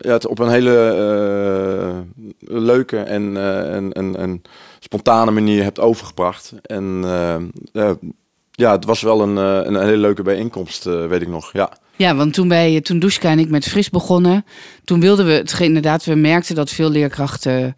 ja, 0.00 0.12
het 0.12 0.26
op 0.26 0.38
een 0.38 0.50
hele 0.50 2.04
leuke 2.40 2.98
en, 2.98 3.36
en, 3.72 3.92
en, 3.92 4.16
en 4.16 4.42
spontane 4.86 5.30
manier 5.30 5.62
hebt 5.62 5.80
overgebracht. 5.80 6.52
En 6.62 7.02
uh, 7.72 7.90
ja, 8.50 8.72
het 8.72 8.84
was 8.84 9.00
wel 9.00 9.20
een, 9.20 9.36
uh, 9.36 9.66
een 9.66 9.84
hele 9.84 9.96
leuke 9.96 10.22
bijeenkomst, 10.22 10.84
weet 10.84 11.22
ik 11.22 11.28
nog. 11.28 11.52
Ja. 11.52 11.72
Ja, 11.98 12.14
want 12.14 12.34
toen 12.34 12.48
wij, 12.48 12.80
toen 12.80 12.98
Duska 12.98 13.30
en 13.30 13.38
ik 13.38 13.48
met 13.48 13.64
Fris 13.64 13.90
begonnen, 13.90 14.44
toen 14.84 15.00
wilden 15.00 15.26
we 15.26 15.32
het 15.32 15.60
inderdaad, 15.60 16.04
we 16.04 16.14
merkten 16.14 16.54
dat 16.54 16.70
veel 16.70 16.90
leerkrachten 16.90 17.76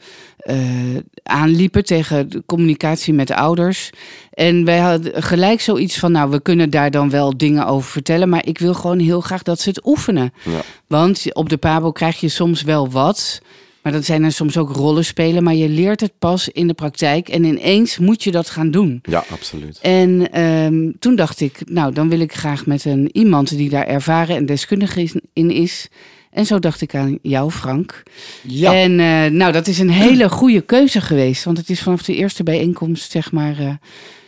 aanliepen 1.23 1.85
tegen 1.85 2.31
de 2.31 2.43
communicatie 2.47 3.15
met 3.15 3.27
de 3.27 3.37
ouders. 3.37 3.91
En 4.31 4.65
wij 4.65 4.79
hadden 4.79 5.23
gelijk 5.23 5.61
zoiets 5.61 5.99
van, 5.99 6.13
nou, 6.13 6.31
we 6.31 6.41
kunnen 6.41 6.71
daar 6.71 6.91
dan 6.91 7.11
wel 7.11 7.37
dingen 7.37 7.67
over 7.67 7.91
vertellen, 7.91 8.29
maar 8.29 8.47
ik 8.47 8.59
wil 8.59 8.75
gewoon 8.75 8.99
heel 8.99 9.21
graag 9.21 9.43
dat 9.43 9.61
ze 9.61 9.69
het 9.69 9.87
oefenen. 9.87 10.33
Ja. 10.45 10.61
Want 10.87 11.35
op 11.35 11.49
de 11.49 11.57
Pabo 11.57 11.93
krijg 11.93 12.21
je 12.21 12.29
soms 12.29 12.63
wel 12.63 12.91
wat. 12.91 13.41
Maar 13.89 13.97
dat 13.97 14.07
zijn 14.07 14.25
er 14.25 14.33
soms 14.33 14.57
ook 14.57 14.71
rollen 14.71 15.05
spelen, 15.05 15.43
maar 15.43 15.55
je 15.55 15.69
leert 15.69 16.01
het 16.01 16.13
pas 16.19 16.49
in 16.49 16.67
de 16.67 16.75
praktijk 16.75 17.29
en 17.29 17.45
ineens 17.45 17.99
moet 17.99 18.25
je 18.25 18.31
dat 18.31 18.51
gaan 18.51 18.71
doen. 18.71 19.01
Ja, 19.03 19.25
absoluut. 19.31 19.79
En 19.83 20.41
um, 20.43 20.99
toen 20.99 21.17
dacht 21.17 21.41
ik, 21.41 21.61
nou, 21.65 21.93
dan 21.93 22.09
wil 22.09 22.21
ik 22.21 22.33
graag 22.33 22.67
met 22.67 22.85
een 22.85 23.09
iemand 23.13 23.57
die 23.57 23.69
daar 23.69 23.87
ervaren 23.87 24.37
en 24.37 24.47
deskundig 24.47 24.97
in 25.33 25.51
is. 25.51 25.89
En 26.31 26.47
zo 26.47 26.59
dacht 26.59 26.81
ik 26.81 26.95
aan 26.95 27.19
jou, 27.23 27.51
Frank. 27.51 28.03
Ja. 28.43 28.75
En 28.75 28.91
uh, 28.91 29.25
nou, 29.39 29.53
dat 29.53 29.67
is 29.67 29.79
een 29.79 29.91
hele 29.91 30.29
goede 30.29 30.61
keuze 30.61 31.01
geweest, 31.01 31.45
want 31.45 31.59
het 31.59 31.71
is 31.71 31.83
vanaf 31.83 32.03
de 32.03 32.15
eerste 32.15 32.43
bijeenkomst, 32.43 33.11
zeg 33.11 33.33
maar, 33.33 33.61
uh, 33.61 33.71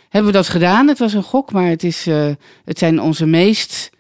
hebben 0.09 0.31
we 0.31 0.37
dat 0.37 0.49
gedaan. 0.49 0.89
Het 0.89 0.99
was 0.99 1.13
een 1.13 1.23
gok, 1.23 1.53
maar 1.53 1.69
het, 1.69 1.85
is, 1.85 2.07
uh, 2.07 2.31
het 2.65 2.79
zijn 2.79 3.01
onze 3.01 3.27
meest 3.27 3.91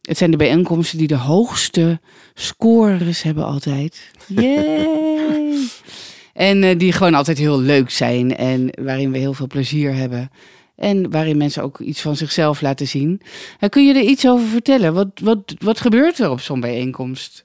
het 0.00 0.18
zijn 0.18 0.30
de 0.30 0.36
bijeenkomsten 0.36 0.98
die 0.98 1.06
de 1.06 1.16
hoogste 1.16 2.00
scores 2.34 3.22
hebben 3.22 3.44
altijd. 3.44 4.10
Yay! 4.26 5.54
en 6.32 6.62
uh, 6.62 6.78
die 6.78 6.92
gewoon 6.92 7.14
altijd 7.14 7.38
heel 7.38 7.60
leuk 7.60 7.90
zijn 7.90 8.36
en 8.36 8.70
waarin 8.82 9.12
we 9.12 9.18
heel 9.18 9.34
veel 9.34 9.46
plezier 9.46 9.94
hebben. 9.94 10.30
En 10.76 11.10
waarin 11.10 11.36
mensen 11.36 11.62
ook 11.62 11.80
iets 11.80 12.00
van 12.00 12.16
zichzelf 12.16 12.60
laten 12.60 12.88
zien. 12.88 13.20
Uh, 13.60 13.68
kun 13.68 13.86
je 13.86 13.94
er 13.94 14.02
iets 14.02 14.26
over 14.26 14.46
vertellen? 14.46 14.94
Wat, 14.94 15.08
wat, 15.22 15.54
wat 15.58 15.80
gebeurt 15.80 16.18
er 16.18 16.30
op 16.30 16.40
zo'n 16.40 16.60
bijeenkomst? 16.60 17.44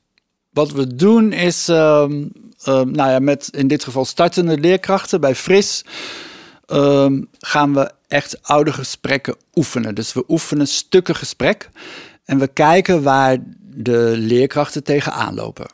Wat 0.50 0.72
we 0.72 0.96
doen 0.96 1.34
is, 1.34 1.68
um, 1.68 2.32
um, 2.68 2.92
nou 2.92 3.10
ja, 3.10 3.20
met 3.20 3.50
in 3.52 3.68
dit 3.68 3.84
geval 3.84 4.06
startende 4.06 4.58
leerkrachten 4.58 5.22
bij 5.22 5.36
Fris, 5.36 5.86
um, 6.68 7.28
gaan 7.40 7.74
we 7.74 7.92
echt 8.08 8.44
oude 8.44 8.74
gesprekken 8.74 9.36
oefenen. 9.54 9.96
Dus 9.96 10.14
we 10.14 10.24
oefenen 10.28 10.68
stukken 10.68 11.16
gesprek 11.16 11.70
en 12.26 12.40
we 12.40 12.48
kijken 12.48 13.04
waar 13.04 13.38
de 13.76 14.14
leerkrachten 14.18 14.84
tegenaan 14.84 15.34
lopen. 15.34 15.66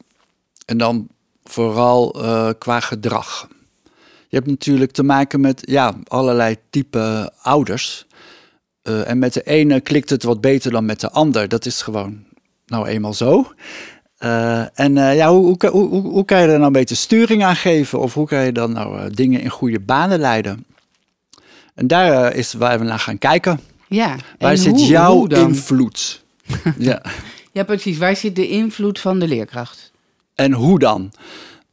En 0.65 0.77
dan 0.77 1.07
vooral 1.43 2.23
uh, 2.23 2.49
qua 2.57 2.79
gedrag. 2.79 3.47
Je 4.27 4.37
hebt 4.37 4.47
natuurlijk 4.47 4.91
te 4.91 5.03
maken 5.03 5.41
met 5.41 5.61
ja, 5.65 5.93
allerlei 6.07 6.55
type 6.69 7.33
ouders. 7.41 8.05
Uh, 8.83 9.09
en 9.09 9.19
met 9.19 9.33
de 9.33 9.43
ene 9.43 9.81
klikt 9.81 10.09
het 10.09 10.23
wat 10.23 10.41
beter 10.41 10.71
dan 10.71 10.85
met 10.85 10.99
de 10.99 11.11
ander. 11.11 11.47
Dat 11.47 11.65
is 11.65 11.81
gewoon 11.81 12.23
nou 12.65 12.87
eenmaal 12.87 13.13
zo. 13.13 13.51
Uh, 14.19 14.79
en 14.79 14.95
uh, 14.95 15.15
ja, 15.15 15.29
hoe, 15.31 15.57
hoe, 15.59 15.87
hoe, 15.87 16.01
hoe, 16.01 16.25
kan 16.25 16.37
je 16.37 16.43
er 16.43 16.51
nou 16.51 16.63
een 16.63 16.71
beetje 16.71 16.95
sturing 16.95 17.43
aan 17.43 17.55
geven? 17.55 17.99
Of 17.99 18.13
hoe 18.13 18.27
kan 18.27 18.45
je 18.45 18.51
dan 18.51 18.71
nou 18.71 19.13
dingen 19.13 19.41
in 19.41 19.49
goede 19.49 19.79
banen 19.79 20.19
leiden? 20.19 20.65
En 21.75 21.87
daar 21.87 22.35
is 22.35 22.53
waar 22.53 22.79
we 22.79 22.85
naar 22.85 22.99
gaan 22.99 23.17
kijken. 23.17 23.59
Ja, 23.87 24.15
waar 24.39 24.57
zit 24.57 24.75
hoe, 24.75 24.85
jouw 24.85 25.25
invloed? 25.25 26.20
ja. 26.77 27.01
ja, 27.51 27.63
precies. 27.63 27.97
Waar 27.97 28.15
zit 28.15 28.35
de 28.35 28.47
invloed 28.47 28.99
van 28.99 29.19
de 29.19 29.27
leerkracht? 29.27 29.91
En 30.35 30.51
hoe 30.51 30.79
dan? 30.79 31.11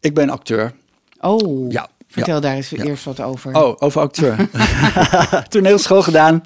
Ik 0.01 0.15
ben 0.15 0.31
acteur. 0.31 0.73
Oh, 1.21 1.71
ja. 1.73 1.89
vertel 2.09 2.35
ja. 2.35 2.41
daar 2.41 2.55
eens 2.55 2.69
Ja. 2.69 2.85
eerst 2.85 3.05
wat 3.05 3.21
over. 3.21 3.55
Oh, 3.55 3.77
over 3.79 4.01
acteur. 4.01 4.49
Toneelschool 5.49 6.03
gedaan. 6.03 6.43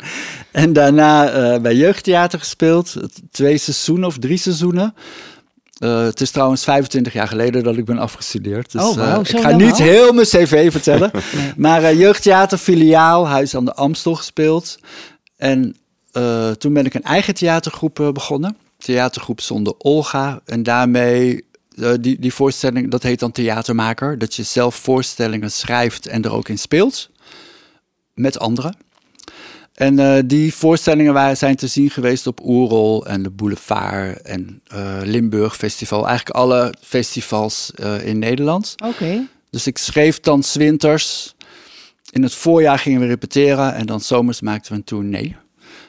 En 0.51 0.73
daarna 0.73 1.37
uh, 1.55 1.61
bij 1.61 1.75
jeugdtheater 1.75 2.39
gespeeld. 2.39 2.95
Twee 3.31 3.59
seizoenen 3.59 4.07
of 4.07 4.19
drie 4.19 4.37
seizoenen. 4.39 4.95
Uh, 5.79 6.03
het 6.03 6.21
is 6.21 6.31
trouwens 6.31 6.65
25 6.65 7.13
jaar 7.13 7.29
geleden 7.29 7.63
dat 7.63 7.77
ik 7.77 7.85
ben 7.85 7.99
afgestudeerd. 7.99 8.73
Dus 8.73 8.83
Oh, 8.83 8.97
uh, 8.97 9.15
zo 9.15 9.21
ik 9.21 9.41
ga 9.41 9.51
niet 9.57 9.73
al? 9.73 9.79
heel 9.79 10.13
mijn 10.13 10.27
cv 10.27 10.71
vertellen. 10.71 11.11
Nee. 11.37 11.53
Maar 11.57 11.95
jeugdtheater, 11.95 12.59
filiaal, 12.59 13.29
Huis 13.29 13.57
aan 13.57 13.65
de 13.65 13.75
Amstel 13.75 14.15
gespeeld. 14.15 14.79
En 15.37 15.77
uh, 16.13 16.51
toen 16.51 16.73
ben 16.73 16.87
ik 16.87 16.95
een 16.95 17.03
eigen 17.03 17.35
theatergroep 17.35 17.99
uh, 17.99 18.11
begonnen. 18.11 18.57
Theatergroep 18.79 19.41
zonder 19.41 19.75
Olga. 19.79 20.41
En 20.45 20.63
daarmee, 20.63 21.45
uh, 21.75 21.93
die, 22.01 22.19
die 22.19 22.35
voorstelling, 22.35 22.91
dat 22.91 23.03
heet 23.03 23.19
dan 23.19 23.33
theatermaker. 23.33 24.19
Dat 24.19 24.35
je 24.35 24.43
zelf 24.43 24.75
voorstellingen 24.75 25.53
schrijft 25.53 26.07
en 26.07 26.23
er 26.23 26.33
ook 26.33 26.49
in 26.49 26.59
speelt. 26.59 27.11
Met 28.15 28.39
anderen. 28.39 28.77
En 29.75 29.99
uh, 29.99 30.19
die 30.25 30.55
voorstellingen 30.55 31.13
waren, 31.13 31.37
zijn 31.37 31.57
te 31.57 31.67
zien 31.67 31.91
geweest 31.91 32.27
op 32.27 32.41
Oerol 32.45 33.07
en 33.07 33.23
de 33.23 33.31
Boulevard 33.31 34.23
en 34.23 34.63
uh, 34.75 34.99
Limburg 35.03 35.57
Festival. 35.57 36.07
Eigenlijk 36.07 36.37
alle 36.37 36.75
festivals 36.81 37.73
uh, 37.81 38.07
in 38.07 38.19
Nederland. 38.19 38.75
Oké. 38.85 38.89
Okay. 38.89 39.29
Dus 39.51 39.67
ik 39.67 39.79
schreef 39.79 40.21
dan 40.21 40.43
zwinters. 40.43 41.35
In 42.11 42.23
het 42.23 42.35
voorjaar 42.35 42.79
gingen 42.79 43.01
we 43.01 43.07
repeteren 43.07 43.75
en 43.75 43.87
dan 43.87 44.01
zomers 44.01 44.41
maakten 44.41 44.73
we 44.73 44.79
een 44.79 44.85
tournee. 44.85 45.37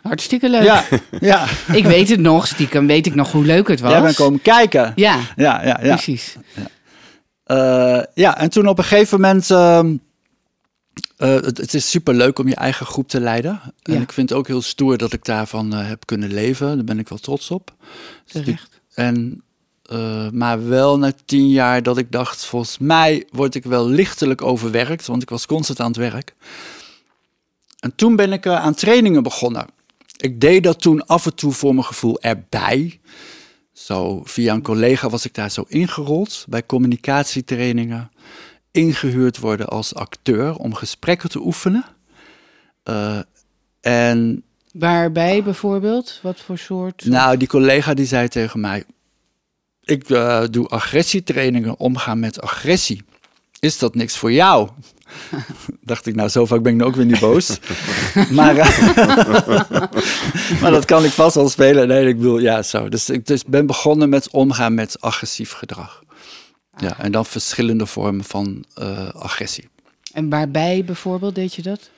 Hartstikke 0.04 0.50
leuk. 0.50 0.64
Ja, 0.64 0.84
ja. 1.20 1.48
ik 1.72 1.86
weet 1.86 2.10
het 2.10 2.20
nog, 2.20 2.48
stiekem 2.48 2.88
weet 2.88 3.06
ik 3.06 3.16
nog 3.16 3.32
hoe 3.32 3.46
leuk 3.46 3.68
het 3.68 3.80
was. 3.80 3.92
Jij 3.92 4.02
bent 4.02 4.16
komen 4.16 4.42
kijken. 4.42 4.94
Ja, 4.96 5.20
ja, 5.36 5.64
ja, 5.64 5.80
ja. 5.82 5.94
precies. 5.94 6.36
Ja. 6.54 6.68
Uh, 7.48 8.04
ja, 8.14 8.38
en 8.38 8.50
toen 8.50 8.68
op 8.68 8.78
een 8.78 8.84
gegeven 8.84 9.22
moment... 9.22 9.50
Uh, 9.50 9.80
uh, 11.18 11.34
het, 11.34 11.58
het, 11.58 11.74
is 11.74 11.90
super 11.90 12.14
leuk 12.14 12.40
om 12.40 12.48
je 12.48 12.56
eigen 12.56 12.86
groep 12.86 13.08
te 13.08 13.20
leiden. 13.20 13.62
En 13.82 14.02
ik 14.02 14.12
vind 14.12 14.30
het 14.30 14.38
ook 14.38 14.48
heel 14.48 14.62
stoer 14.62 14.98
dat 14.98 15.14
ik 15.14 15.26
daarvan 15.26 15.74
uh, 15.74 15.88
heb 15.88 16.06
kunnen 16.06 16.34
leven. 16.34 16.76
Daar 16.76 16.86
ben 16.86 17.00
ik 17.00 17.10
wel 17.10 17.18
trots 17.18 17.52
op. 17.52 17.74
Dus 18.26 18.44
Terecht. 18.44 18.82
en, 18.94 19.44
uh, 19.92 20.30
maar 20.30 20.68
wel 20.68 20.98
na 20.98 21.14
tien 21.26 21.50
jaar 21.50 21.84
dat 21.84 21.98
ik 21.98 22.12
dacht, 22.12 22.46
volgens 22.46 22.78
mij 22.78 23.26
word 23.32 23.56
ik 23.56 23.64
wel 23.64 23.88
lichtelijk 23.90 24.42
overwerkt, 24.42 25.06
want 25.06 25.22
ik 25.22 25.30
was 25.30 25.46
constant 25.46 25.80
aan 25.80 25.88
het 25.88 25.98
werk. 25.98 26.36
En 27.80 27.96
toen 27.96 28.16
ben 28.16 28.34
ik 28.34 28.46
uh, 28.46 28.56
aan 28.56 28.74
trainingen 28.74 29.24
begonnen. 29.24 29.66
Ik 30.24 30.42
deed 30.42 30.64
dat 30.64 30.82
toen 30.82 31.06
af 31.06 31.26
en 31.26 31.36
toe 31.36 31.52
voor 31.52 31.74
mijn 31.74 31.86
gevoel 31.86 32.22
erbij. 32.22 33.00
Zo 33.74 34.22
via 34.24 34.54
een 34.54 34.62
collega 34.62 35.10
was 35.10 35.26
ik 35.26 35.34
daar 35.34 35.52
zo 35.52 35.66
ingerold 35.68 36.46
bij 36.50 36.66
communicatietrainingen. 36.66 38.12
Ingehuurd 38.72 39.38
worden 39.38 39.68
als 39.68 39.96
acteur 39.96 40.56
om 40.56 40.74
gesprekken 40.74 41.30
te 41.30 41.40
oefenen. 41.40 41.86
Uh, 42.90 43.20
en 43.82 44.44
Waarbij 44.74 45.44
bijvoorbeeld? 45.44 46.20
Wat 46.22 46.40
voor 46.40 46.58
soort? 46.58 47.06
nou, 47.06 47.38
die 47.38 47.48
collega 47.48 47.94
die 47.94 48.06
zei 48.06 48.28
tegen 48.28 48.60
mij: 48.60 48.84
Ik 49.84 50.10
uh, 50.10 50.44
doe 50.50 50.68
agressietrainingen, 50.68 51.80
omgaan 51.80 52.20
met 52.20 52.42
agressie. 52.42 53.04
Is 53.64 53.78
dat 53.78 53.96
niks 53.96 54.18
voor 54.18 54.32
jou? 54.32 54.70
Dacht 55.82 56.06
ik, 56.06 56.16
nou, 56.16 56.30
zo 56.30 56.46
vaak 56.46 56.62
ben 56.62 56.72
ik 56.74 56.78
nu 56.78 56.84
ook 56.86 56.96
weer 56.96 57.06
niet 57.06 57.20
boos. 57.20 57.60
maar, 58.40 58.56
uh, 58.56 58.90
maar 60.62 60.72
dat 60.72 60.86
kan 60.86 61.04
ik 61.04 61.12
vast 61.12 61.36
wel 61.36 61.50
spelen. 61.50 61.88
Nee, 61.88 62.08
ik 62.08 62.18
bedoel, 62.18 62.40
ja, 62.40 62.62
zo. 62.62 62.90
Dus 62.90 63.10
ik 63.10 63.26
dus 63.26 63.46
ben 63.46 63.66
begonnen 63.66 64.10
met 64.10 64.30
omgaan 64.30 64.74
met 64.74 65.02
agressief 65.02 65.52
gedrag. 65.52 66.04
Ja, 66.78 67.00
en 67.00 67.12
dan 67.12 67.26
verschillende 67.26 67.86
vormen 67.86 68.24
van 68.24 68.64
uh, 68.80 69.10
agressie. 69.10 69.70
En 70.14 70.30
waarbij 70.30 70.84
bijvoorbeeld 70.86 71.36
deed 71.36 71.54
je 71.54 71.62
dat? 71.62 71.90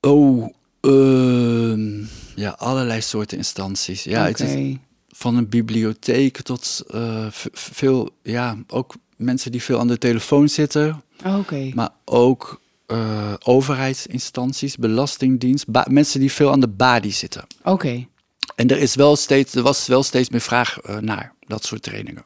Oh, 0.00 0.48
uh, 0.80 2.06
ja, 2.34 2.50
allerlei 2.58 3.00
soorten 3.00 3.36
instanties. 3.36 4.02
Ja, 4.02 4.24
het 4.26 4.40
is 4.40 4.76
van 5.08 5.36
een 5.36 5.48
bibliotheek 5.48 6.40
tot 6.40 6.84
uh, 6.94 7.26
veel, 7.52 8.10
ja, 8.22 8.56
ook 8.68 8.94
mensen 9.18 9.52
die 9.52 9.62
veel 9.62 9.78
aan 9.78 9.86
de 9.88 9.98
telefoon 9.98 10.48
zitten, 10.48 11.02
Oh, 11.26 11.74
maar 11.74 11.90
ook 12.04 12.60
uh, 12.86 13.32
overheidsinstanties, 13.44 14.76
belastingdienst, 14.76 15.64
mensen 15.88 16.20
die 16.20 16.32
veel 16.32 16.50
aan 16.52 16.60
de 16.60 16.68
badi 16.68 17.12
zitten. 17.12 17.46
Oké. 17.64 18.06
En 18.54 18.68
er, 18.68 18.78
is 18.78 18.94
wel 18.94 19.16
steeds, 19.16 19.54
er 19.54 19.62
was 19.62 19.86
wel 19.86 20.02
steeds 20.02 20.28
meer 20.28 20.40
vraag 20.40 20.78
uh, 20.88 20.96
naar 20.96 21.32
dat 21.46 21.64
soort 21.64 21.82
trainingen. 21.82 22.24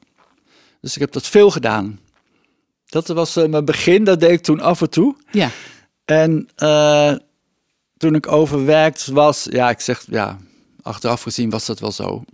Dus 0.81 0.95
ik 0.95 1.01
heb 1.01 1.13
dat 1.13 1.27
veel 1.27 1.51
gedaan. 1.51 2.01
Dat 2.87 3.09
was 3.09 3.37
uh, 3.37 3.49
mijn 3.49 3.65
begin, 3.65 4.05
dat 4.05 4.21
deed 4.21 4.31
ik 4.31 4.43
toen 4.43 4.61
af 4.61 4.81
en 4.81 4.91
toe. 4.91 5.17
Ja. 5.31 5.51
En 6.05 6.49
toen 7.97 8.15
ik 8.15 8.33
overwerkt 8.33 9.07
was, 9.07 9.47
ja, 9.51 9.71
ik 9.71 9.81
zeg, 9.81 10.05
ja, 10.09 10.39
achteraf 10.83 11.23
gezien 11.23 11.51
was 11.51 11.67
dat 11.67 11.81
wel 11.81 11.93
zo. 11.93 12.25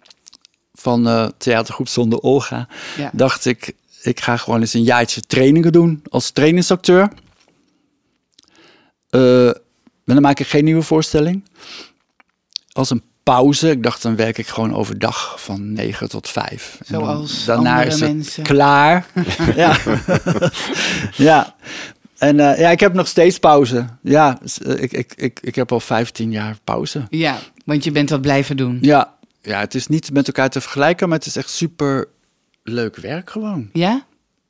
Van 0.72 1.32
theatergroep 1.38 1.88
zonder 1.88 2.20
Olga, 2.20 2.68
Ja. 2.96 3.10
dacht 3.12 3.44
ik, 3.44 3.72
ik 4.02 4.20
ga 4.20 4.36
gewoon 4.36 4.60
eens 4.60 4.74
een 4.74 4.82
jaartje 4.82 5.20
trainingen 5.20 5.72
doen 5.72 6.02
als 6.08 6.30
trainingsacteur. 6.30 7.08
Uh, 9.10 9.46
en 9.48 9.54
dan 10.14 10.22
maak 10.22 10.40
ik 10.40 10.46
geen 10.46 10.64
nieuwe 10.64 10.82
voorstelling. 10.82 11.44
Als 12.72 12.90
een 12.90 13.02
pauze, 13.22 13.70
ik 13.70 13.82
dacht 13.82 14.02
dan 14.02 14.16
werk 14.16 14.38
ik 14.38 14.46
gewoon 14.46 14.74
overdag 14.74 15.42
van 15.42 15.72
9 15.72 16.08
tot 16.08 16.28
5. 16.28 16.78
En 16.86 16.92
dan- 16.94 17.04
Zoals 17.04 17.44
daarna 17.44 17.82
is 17.82 18.00
het 18.00 18.12
mensen. 18.12 18.42
klaar. 18.42 19.06
ja. 19.56 19.76
ja. 21.28 21.54
En 22.18 22.40
eh, 22.40 22.58
ja, 22.60 22.70
ik 22.70 22.80
heb 22.80 22.92
nog 22.94 23.08
steeds 23.08 23.38
pauze. 23.38 23.86
Ja, 24.02 24.38
eh, 24.64 24.82
ik, 24.82 24.92
ik, 24.92 25.12
ik, 25.16 25.40
ik 25.42 25.54
heb 25.54 25.72
al 25.72 25.80
15 25.80 26.30
jaar 26.30 26.56
pauze. 26.64 27.06
Ja, 27.10 27.38
want 27.64 27.84
je 27.84 27.90
bent 27.90 28.08
dat 28.08 28.20
blijven 28.20 28.56
doen. 28.56 28.78
Ja. 28.80 29.14
ja, 29.42 29.60
het 29.60 29.74
is 29.74 29.86
niet 29.86 30.12
met 30.12 30.26
elkaar 30.26 30.50
te 30.50 30.60
vergelijken, 30.60 31.08
maar 31.08 31.18
het 31.18 31.26
is 31.26 31.36
echt 31.36 31.50
super 31.50 32.08
leuk 32.70 32.96
werk 32.96 33.30
gewoon. 33.30 33.70
Ja? 33.72 34.06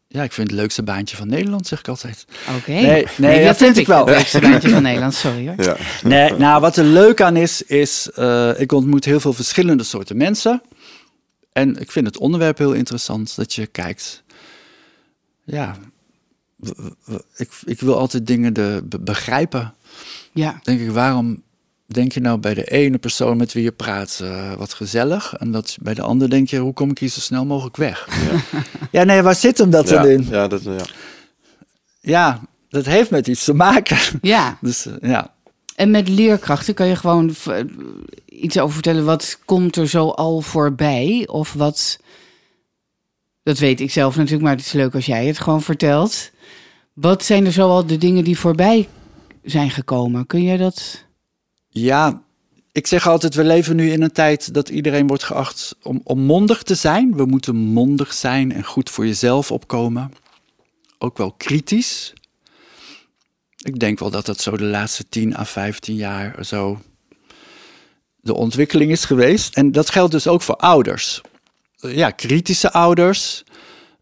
Ja, 0.08 0.22
ik 0.22 0.32
vind 0.32 0.50
het 0.50 0.58
leukste 0.58 0.82
baantje 0.82 1.16
van 1.16 1.28
Nederland, 1.28 1.66
zeg 1.66 1.78
ik 1.78 1.88
altijd. 1.88 2.25
Oké. 2.58 2.70
Nee, 2.70 3.06
nee, 3.16 3.37
dat 3.38 3.46
dat 3.46 3.56
vind 3.56 3.76
ik 3.76 3.87
wel. 3.87 4.06
Het 4.06 4.16
leukste 4.16 4.40
baantje 4.40 4.68
van 4.68 4.82
Nederland, 4.82 5.14
sorry 5.14 5.46
hoor. 5.48 5.56
Ja. 5.64 5.76
Nee, 6.02 6.32
nou, 6.32 6.60
wat 6.60 6.76
er 6.76 6.84
leuk 6.84 7.20
aan 7.20 7.37
is, 7.37 7.62
is 7.62 8.10
uh, 8.18 8.60
ik 8.60 8.72
ontmoet 8.72 9.04
heel 9.04 9.20
veel 9.20 9.32
verschillende 9.32 9.82
soorten 9.82 10.16
mensen. 10.16 10.62
En 11.52 11.76
ik 11.80 11.90
vind 11.90 12.06
het 12.06 12.18
onderwerp 12.18 12.58
heel 12.58 12.72
interessant, 12.72 13.37
dat 13.37 13.54
je 13.54 13.66
kijkt. 13.66 14.22
Ja, 15.44 15.76
ik, 17.37 17.50
ik 17.64 17.80
wil 17.80 17.98
altijd 17.98 18.26
dingen 18.26 18.52
de, 18.52 18.82
be- 18.84 19.00
begrijpen. 19.00 19.75
Ja. 20.32 20.58
Denk 20.62 20.80
ik, 20.80 20.90
waarom 20.90 21.42
denk 21.95 22.12
je 22.12 22.21
nou 22.21 22.38
bij 22.38 22.54
de 22.54 22.64
ene 22.64 22.99
persoon 22.99 23.37
met 23.37 23.52
wie 23.52 23.62
je 23.62 23.73
praat 23.73 24.21
uh, 24.23 24.54
wat 24.54 24.75
gezellig? 24.75 25.35
En 25.35 25.50
dat 25.50 25.76
bij 25.80 25.95
de 25.95 26.02
ander 26.02 26.30
denk 26.30 26.49
je, 26.49 26.59
hoe 26.59 26.73
kom 26.73 26.90
ik 26.90 26.99
hier 26.99 27.09
zo 27.09 27.21
snel 27.21 27.45
mogelijk 27.45 27.76
weg? 27.76 28.09
Ja, 28.30 28.61
ja 29.00 29.04
nee, 29.04 29.23
waar 29.23 29.35
zit 29.35 29.59
hem 29.59 29.71
dat 29.71 29.88
ja, 29.88 30.02
dan 30.02 30.11
in? 30.11 30.26
ja, 30.30 30.49
dat, 30.49 30.62
ja. 30.62 30.85
Ja, 32.00 32.40
dat 32.68 32.87
heeft 32.87 33.11
met 33.11 33.26
iets 33.26 33.45
te 33.45 33.54
maken. 33.54 33.97
Ja. 34.23 34.59
Dus 34.61 34.87
uh, 34.87 34.95
ja. 35.00 35.35
En 35.76 35.90
met 35.90 36.09
leerkrachten 36.09 36.75
kan 36.75 36.87
je 36.87 36.97
gewoon 36.97 37.33
v- 37.33 37.62
iets 38.25 38.59
over 38.59 38.75
vertellen. 38.75 39.04
Wat 39.04 39.38
komt 39.45 39.76
er 39.76 39.88
zo 39.88 40.09
al 40.09 40.40
voorbij? 40.40 41.25
Of 41.30 41.52
wat. 41.52 41.99
Dat 43.42 43.59
weet 43.59 43.80
ik 43.80 43.90
zelf 43.90 44.16
natuurlijk, 44.16 44.42
maar 44.42 44.57
het 44.57 44.64
is 44.64 44.73
leuk 44.73 44.95
als 44.95 45.07
jij 45.07 45.26
het 45.26 45.38
gewoon 45.38 45.62
vertelt. 45.62 46.30
Wat 46.92 47.25
zijn 47.25 47.47
er 47.47 47.52
zoal 47.52 47.87
de 47.87 47.99
dingen 47.99 48.25
die 48.25 48.38
voorbij 48.38 48.88
zijn 49.45 49.71
gekomen? 49.71 50.26
Kun 50.26 50.42
jij 50.42 50.57
dat 50.57 51.04
Ja, 51.78 52.23
ik 52.73 52.87
zeg 52.87 53.06
altijd, 53.06 53.35
we 53.35 53.44
leven 53.44 53.76
nu 53.76 53.90
in 53.90 54.02
een 54.02 54.12
tijd 54.12 54.54
dat 54.54 54.68
iedereen 54.68 55.06
wordt 55.06 55.23
geacht 55.23 55.76
om, 55.82 56.00
om 56.04 56.20
mondig 56.20 56.62
te 56.62 56.75
zijn. 56.75 57.16
We 57.16 57.25
moeten 57.25 57.56
mondig 57.56 58.14
zijn 58.14 58.52
en 58.52 58.64
goed 58.64 58.90
voor 58.90 59.06
jezelf 59.06 59.50
opkomen. 59.50 60.12
Ook 60.99 61.18
wel 61.18 61.32
kritisch. 61.32 62.12
Ik 63.62 63.78
denk 63.78 63.99
wel 63.99 64.11
dat 64.11 64.26
dat 64.26 64.40
zo 64.40 64.56
de 64.56 64.64
laatste 64.64 65.08
10 65.08 65.37
à 65.37 65.44
15 65.44 65.94
jaar 65.94 66.44
zo 66.44 66.80
de 68.20 68.35
ontwikkeling 68.35 68.90
is 68.90 69.04
geweest. 69.04 69.54
En 69.56 69.73
dat 69.73 69.90
geldt 69.90 70.12
dus 70.12 70.26
ook 70.26 70.42
voor 70.42 70.56
ouders. 70.56 71.20
Ja, 71.76 72.11
kritische 72.11 72.73
ouders. 72.73 73.44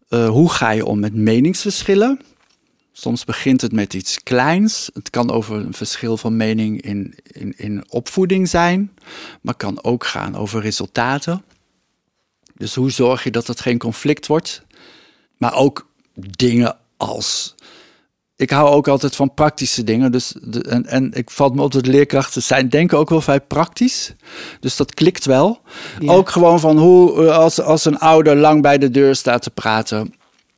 Uh, 0.09 0.29
hoe 0.29 0.49
ga 0.49 0.69
je 0.69 0.85
om 0.85 0.99
met 0.99 1.13
meningsverschillen? 1.13 2.21
Soms 2.99 3.25
begint 3.25 3.61
het 3.61 3.71
met 3.71 3.93
iets 3.93 4.23
kleins. 4.23 4.89
Het 4.93 5.09
kan 5.09 5.31
over 5.31 5.55
een 5.55 5.73
verschil 5.73 6.17
van 6.17 6.37
mening 6.37 6.81
in, 6.81 7.15
in, 7.23 7.53
in 7.57 7.85
opvoeding 7.89 8.47
zijn, 8.47 8.91
maar 9.41 9.55
kan 9.55 9.83
ook 9.83 10.05
gaan 10.05 10.35
over 10.35 10.61
resultaten. 10.61 11.43
Dus 12.55 12.75
hoe 12.75 12.91
zorg 12.91 13.23
je 13.23 13.31
dat 13.31 13.47
het 13.47 13.59
geen 13.59 13.77
conflict 13.77 14.27
wordt? 14.27 14.63
Maar 15.37 15.53
ook 15.53 15.87
dingen 16.13 16.77
als. 16.97 17.55
Ik 18.35 18.49
hou 18.49 18.69
ook 18.69 18.87
altijd 18.87 19.15
van 19.15 19.33
praktische 19.33 19.83
dingen. 19.83 20.11
Dus 20.11 20.33
de, 20.41 20.61
en, 20.61 20.85
en 20.85 21.13
ik 21.13 21.29
valt 21.29 21.55
me 21.55 21.61
op 21.61 21.71
dat 21.71 21.87
leerkrachten 21.87 22.43
zijn 22.43 22.69
denken 22.69 22.97
ook 22.97 23.09
wel 23.09 23.21
vrij 23.21 23.41
praktisch. 23.41 24.13
Dus 24.59 24.75
dat 24.75 24.93
klikt 24.93 25.25
wel. 25.25 25.61
Ook 26.05 26.29
gewoon 26.29 26.59
van 26.59 26.77
hoe 26.77 27.31
als, 27.31 27.61
als 27.61 27.85
een 27.85 27.99
ouder 27.99 28.35
lang 28.35 28.61
bij 28.61 28.77
de 28.77 28.91
deur 28.91 29.15
staat 29.15 29.41
te 29.41 29.49
praten. 29.51 30.13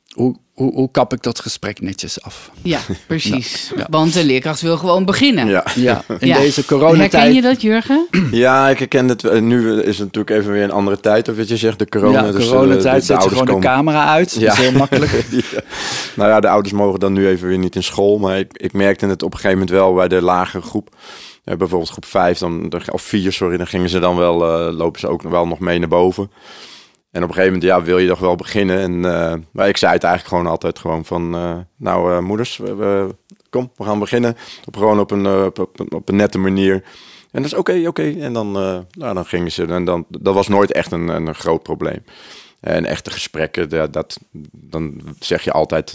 Hoe, 0.09 0.35
hoe, 0.59 0.73
hoe 0.73 0.91
kap 0.91 1.13
ik 1.13 1.23
dat 1.23 1.39
gesprek 1.39 1.81
netjes 1.81 2.21
af? 2.21 2.51
Ja, 2.61 2.79
precies. 3.07 3.71
Want 3.89 4.13
de 4.13 4.25
leerkracht 4.25 4.61
wil 4.61 4.77
gewoon 4.77 5.05
beginnen. 5.05 5.47
Ja, 5.47 5.65
ja 5.75 6.03
in 6.19 6.33
deze 6.33 6.65
coronatijd. 6.65 7.11
Herken 7.11 7.33
je 7.33 7.41
dat, 7.41 7.61
Jurgen? 7.61 8.07
Ja, 8.31 8.69
ik 8.69 8.79
herken 8.79 9.07
het. 9.07 9.41
Nu 9.41 9.81
is 9.81 9.97
het 9.97 10.05
natuurlijk 10.05 10.29
even 10.41 10.51
weer 10.51 10.63
een 10.63 10.71
andere 10.71 10.99
tijd, 10.99 11.29
of 11.29 11.35
wat 11.35 11.47
je 11.47 11.57
zegt, 11.57 11.79
de 11.79 11.89
corona. 11.89 12.25
Ja, 12.25 12.31
dus, 12.31 12.45
eh, 12.45 12.49
coronatijd 12.51 13.05
zet 13.05 13.23
je 13.23 13.29
gewoon 13.29 13.45
komen... 13.45 13.61
de 13.61 13.67
camera 13.67 14.07
uit. 14.07 14.33
Ja. 14.33 14.39
Dat 14.39 14.57
is 14.57 14.59
heel 14.59 14.71
makkelijk. 14.71 15.11
Nou 16.15 16.29
ja, 16.31 16.39
de 16.39 16.49
ouders 16.49 16.73
mogen 16.73 16.99
dan 16.99 17.13
nu 17.13 17.27
even 17.27 17.47
weer 17.47 17.57
niet 17.57 17.75
in 17.75 17.83
school. 17.83 18.17
Maar 18.17 18.39
ik, 18.39 18.51
ik 18.53 18.73
merkte 18.73 19.05
het 19.05 19.23
op 19.23 19.33
een 19.33 19.39
gegeven 19.39 19.59
moment 19.59 19.77
wel 19.77 19.93
bij 19.93 20.07
de 20.07 20.21
lagere 20.21 20.61
groep. 20.61 20.89
Ja, 21.43 21.55
bijvoorbeeld 21.55 21.91
groep 21.91 22.05
5, 22.05 22.37
dan, 22.37 22.71
of 22.91 23.01
4, 23.01 23.31
sorry, 23.31 23.57
dan 23.57 23.67
gingen 23.67 23.89
ze 23.89 23.99
dan 23.99 24.17
wel, 24.17 24.67
uh, 24.69 24.77
lopen 24.77 24.99
ze 24.99 25.07
ook 25.07 25.21
wel 25.21 25.47
nog 25.47 25.59
mee 25.59 25.79
naar 25.79 25.87
boven. 25.87 26.31
En 27.11 27.23
op 27.23 27.29
een 27.29 27.35
gegeven 27.35 27.53
moment, 27.53 27.71
ja, 27.71 27.81
wil 27.81 27.97
je 27.97 28.07
toch 28.07 28.19
wel 28.19 28.35
beginnen? 28.35 28.79
En 28.79 28.93
uh, 28.93 29.33
maar 29.51 29.67
ik 29.67 29.77
zei 29.77 29.93
het 29.93 30.03
eigenlijk 30.03 30.35
gewoon 30.35 30.51
altijd 30.51 30.79
gewoon 30.79 31.05
van, 31.05 31.35
uh, 31.35 31.57
nou 31.75 32.11
uh, 32.11 32.19
moeders, 32.19 32.57
we, 32.57 33.15
kom, 33.49 33.71
we 33.75 33.83
gaan 33.83 33.99
beginnen. 33.99 34.37
Op, 34.65 34.77
gewoon 34.77 34.99
op 34.99 35.11
een, 35.11 35.27
op, 35.27 35.59
op, 35.93 36.09
een 36.09 36.15
nette 36.15 36.37
manier. 36.37 36.73
En 37.31 37.41
dat 37.41 37.51
is 37.51 37.57
oké, 37.57 37.83
oké. 37.87 38.15
En 38.19 38.33
dan, 38.33 38.51
nou, 38.51 39.13
dan 39.13 39.25
gingen 39.25 39.51
ze. 39.51 39.65
En 39.65 39.85
dan, 39.85 40.05
dat 40.09 40.33
was 40.33 40.47
nooit 40.47 40.71
echt 40.71 40.91
een, 40.91 41.07
een 41.07 41.35
groot 41.35 41.63
probleem. 41.63 42.03
En 42.59 42.85
echte 42.85 43.11
gesprekken, 43.11 43.69
dat, 43.69 43.93
dat 43.93 44.19
dan 44.51 45.01
zeg 45.19 45.43
je 45.43 45.51
altijd 45.51 45.93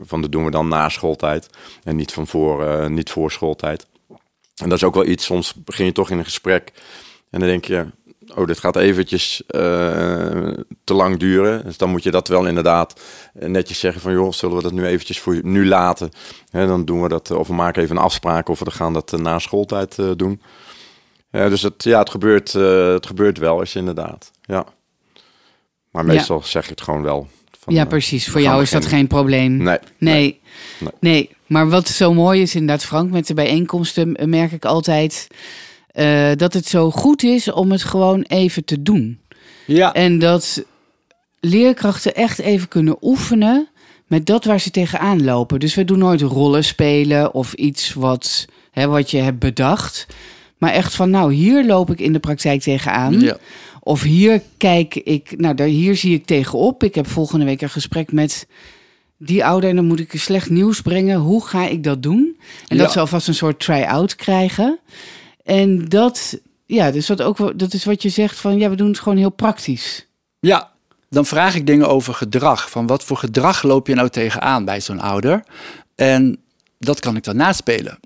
van 0.00 0.20
dat 0.20 0.32
doen 0.32 0.44
we 0.44 0.50
dan 0.50 0.68
na 0.68 0.88
schooltijd. 0.88 1.50
En 1.84 1.96
niet 1.96 2.12
van 2.12 2.26
voor, 2.26 2.90
niet 2.90 3.10
voor 3.10 3.30
schooltijd. 3.30 3.86
En 4.56 4.68
dat 4.68 4.78
is 4.78 4.84
ook 4.84 4.94
wel 4.94 5.06
iets, 5.06 5.24
soms 5.24 5.54
begin 5.54 5.84
je 5.84 5.92
toch 5.92 6.10
in 6.10 6.18
een 6.18 6.24
gesprek. 6.24 6.72
En 7.30 7.40
dan 7.40 7.48
denk 7.48 7.64
je, 7.64 7.86
oh, 8.34 8.46
dit 8.46 8.58
gaat 8.58 8.76
eventjes 8.76 9.42
uh, 9.46 9.60
te 10.84 10.94
lang 10.94 11.18
duren. 11.18 11.64
Dus 11.64 11.76
dan 11.76 11.90
moet 11.90 12.02
je 12.02 12.10
dat 12.10 12.28
wel 12.28 12.46
inderdaad 12.46 13.00
netjes 13.32 13.78
zeggen 13.78 14.00
van, 14.00 14.12
joh, 14.12 14.32
zullen 14.32 14.56
we 14.56 14.62
dat 14.62 14.72
nu 14.72 14.86
eventjes 14.86 15.20
voor 15.20 15.38
nu 15.42 15.66
laten? 15.66 16.10
En 16.50 16.66
dan 16.66 16.84
doen 16.84 17.02
we 17.02 17.08
dat, 17.08 17.30
of 17.30 17.48
we 17.48 17.54
maken 17.54 17.82
even 17.82 17.96
een 17.96 18.02
afspraak 18.02 18.48
of 18.48 18.58
we 18.58 18.70
gaan 18.70 18.92
dat 18.92 19.12
uh, 19.12 19.20
na 19.20 19.38
schooltijd 19.38 19.98
uh, 19.98 20.10
doen. 20.16 20.42
dus 21.30 21.62
het, 21.62 21.84
ja, 21.84 21.98
het, 21.98 22.10
gebeurt, 22.10 22.52
het 22.52 23.06
gebeurt 23.06 23.38
wel 23.38 23.60
eens 23.60 23.74
inderdaad, 23.74 24.30
ja. 24.42 24.66
Maar 25.90 26.04
meestal 26.04 26.42
zeg 26.42 26.64
je 26.64 26.70
het 26.70 26.80
gewoon 26.80 27.02
wel. 27.02 27.28
Van, 27.58 27.74
ja, 27.74 27.84
precies. 27.84 28.28
Voor 28.28 28.40
jou 28.40 28.62
is 28.62 28.70
dat 28.70 28.86
geen 28.86 29.06
probleem. 29.06 29.56
Nee. 29.56 29.78
Nee. 29.98 30.40
Nee. 30.78 30.92
nee. 31.00 31.30
Maar 31.46 31.68
wat 31.68 31.88
zo 31.88 32.14
mooi 32.14 32.42
is 32.42 32.54
inderdaad, 32.54 32.84
Frank, 32.84 33.10
met 33.10 33.26
de 33.26 33.34
bijeenkomsten 33.34 34.16
merk 34.24 34.52
ik 34.52 34.64
altijd 34.64 35.28
uh, 35.96 36.30
dat 36.36 36.52
het 36.52 36.66
zo 36.66 36.90
goed 36.90 37.22
is 37.22 37.52
om 37.52 37.70
het 37.70 37.82
gewoon 37.82 38.22
even 38.22 38.64
te 38.64 38.82
doen. 38.82 39.18
Ja. 39.66 39.92
En 39.92 40.18
dat 40.18 40.64
leerkrachten 41.40 42.14
echt 42.14 42.38
even 42.38 42.68
kunnen 42.68 42.96
oefenen 43.02 43.68
met 44.06 44.26
dat 44.26 44.44
waar 44.44 44.60
ze 44.60 44.70
tegenaan 44.70 45.24
lopen. 45.24 45.60
Dus 45.60 45.74
we 45.74 45.84
doen 45.84 45.98
nooit 45.98 46.20
rollen 46.20 46.64
spelen 46.64 47.34
of 47.34 47.52
iets 47.52 47.94
wat, 47.94 48.46
hè, 48.70 48.86
wat 48.86 49.10
je 49.10 49.18
hebt 49.18 49.38
bedacht. 49.38 50.06
Maar 50.58 50.72
echt 50.72 50.94
van, 50.94 51.10
nou, 51.10 51.32
hier 51.32 51.66
loop 51.66 51.90
ik 51.90 52.00
in 52.00 52.12
de 52.12 52.18
praktijk 52.18 52.60
tegenaan. 52.60 53.20
Ja. 53.20 53.36
Of 53.80 54.02
hier 54.02 54.42
kijk 54.56 54.94
ik, 54.94 55.34
nou, 55.36 55.54
daar, 55.54 55.66
hier 55.66 55.96
zie 55.96 56.14
ik 56.14 56.26
tegenop. 56.26 56.84
Ik 56.84 56.94
heb 56.94 57.06
volgende 57.06 57.44
week 57.44 57.60
een 57.60 57.70
gesprek 57.70 58.12
met 58.12 58.46
die 59.18 59.44
ouder 59.44 59.70
en 59.70 59.76
dan 59.76 59.84
moet 59.84 60.00
ik 60.00 60.12
slecht 60.14 60.50
nieuws 60.50 60.80
brengen. 60.80 61.18
Hoe 61.18 61.46
ga 61.46 61.66
ik 61.66 61.84
dat 61.84 62.02
doen? 62.02 62.36
En 62.68 62.76
dat 62.76 62.92
ze 62.92 63.00
alvast 63.00 63.28
een 63.28 63.34
soort 63.34 63.60
try-out 63.60 64.16
krijgen. 64.16 64.78
En 65.46 65.88
dat, 65.88 66.38
ja, 66.64 66.90
dus 66.90 67.08
wat 67.08 67.22
ook, 67.22 67.58
dat 67.58 67.72
is 67.72 67.84
wat 67.84 68.02
je 68.02 68.08
zegt 68.08 68.38
van, 68.38 68.58
ja, 68.58 68.70
we 68.70 68.76
doen 68.76 68.88
het 68.88 68.98
gewoon 68.98 69.18
heel 69.18 69.30
praktisch. 69.30 70.06
Ja, 70.40 70.72
dan 71.08 71.26
vraag 71.26 71.54
ik 71.54 71.66
dingen 71.66 71.88
over 71.88 72.14
gedrag. 72.14 72.70
Van 72.70 72.86
wat 72.86 73.04
voor 73.04 73.16
gedrag 73.16 73.62
loop 73.62 73.86
je 73.86 73.94
nou 73.94 74.08
tegenaan 74.08 74.64
bij 74.64 74.80
zo'n 74.80 75.00
ouder? 75.00 75.44
En 75.94 76.38
dat 76.78 77.00
kan 77.00 77.16
ik 77.16 77.24
dan 77.24 77.36
naspelen. 77.36 77.98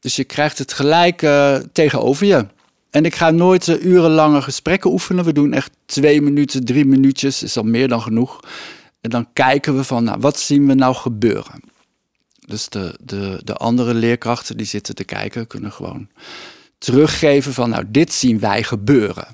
Dus 0.00 0.16
je 0.16 0.24
krijgt 0.24 0.58
het 0.58 0.72
gelijk 0.72 1.22
uh, 1.22 1.56
tegenover 1.72 2.26
je. 2.26 2.46
En 2.90 3.04
ik 3.04 3.14
ga 3.14 3.30
nooit 3.30 3.66
uh, 3.66 3.84
urenlange 3.84 4.42
gesprekken 4.42 4.90
oefenen. 4.90 5.24
We 5.24 5.32
doen 5.32 5.52
echt 5.52 5.70
twee 5.86 6.22
minuten, 6.22 6.64
drie 6.64 6.84
minuutjes, 6.84 7.42
is 7.42 7.56
al 7.56 7.64
meer 7.64 7.88
dan 7.88 8.02
genoeg. 8.02 8.40
En 9.00 9.10
dan 9.10 9.32
kijken 9.32 9.76
we 9.76 9.84
van, 9.84 10.04
nou, 10.04 10.20
wat 10.20 10.40
zien 10.40 10.66
we 10.66 10.74
nou 10.74 10.94
gebeuren? 10.94 11.60
Dus 12.46 12.68
de, 12.68 12.94
de, 13.00 13.40
de 13.44 13.54
andere 13.54 13.94
leerkrachten 13.94 14.56
die 14.56 14.66
zitten 14.66 14.94
te 14.94 15.04
kijken, 15.04 15.46
kunnen 15.46 15.72
gewoon 15.72 16.08
teruggeven 16.78 17.52
van, 17.52 17.70
nou, 17.70 17.84
dit 17.88 18.12
zien 18.12 18.38
wij 18.38 18.62
gebeuren. 18.62 19.26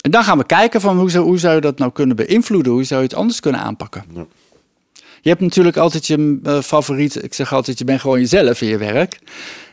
En 0.00 0.10
dan 0.10 0.24
gaan 0.24 0.38
we 0.38 0.46
kijken 0.46 0.80
van 0.80 0.98
hoe 0.98 1.10
zou, 1.10 1.24
hoe 1.24 1.38
zou 1.38 1.54
je 1.54 1.60
dat 1.60 1.78
nou 1.78 1.92
kunnen 1.92 2.16
beïnvloeden? 2.16 2.72
Hoe 2.72 2.84
zou 2.84 3.00
je 3.00 3.06
het 3.06 3.16
anders 3.16 3.40
kunnen 3.40 3.60
aanpakken? 3.60 4.04
Ja. 4.14 4.26
Je 5.20 5.28
hebt 5.28 5.40
natuurlijk 5.40 5.76
altijd 5.76 6.06
je 6.06 6.40
uh, 6.42 6.60
favoriete, 6.60 7.20
ik 7.20 7.34
zeg 7.34 7.52
altijd, 7.52 7.78
je 7.78 7.84
bent 7.84 8.00
gewoon 8.00 8.20
jezelf 8.20 8.60
in 8.60 8.68
je 8.68 8.76
werk. 8.76 9.18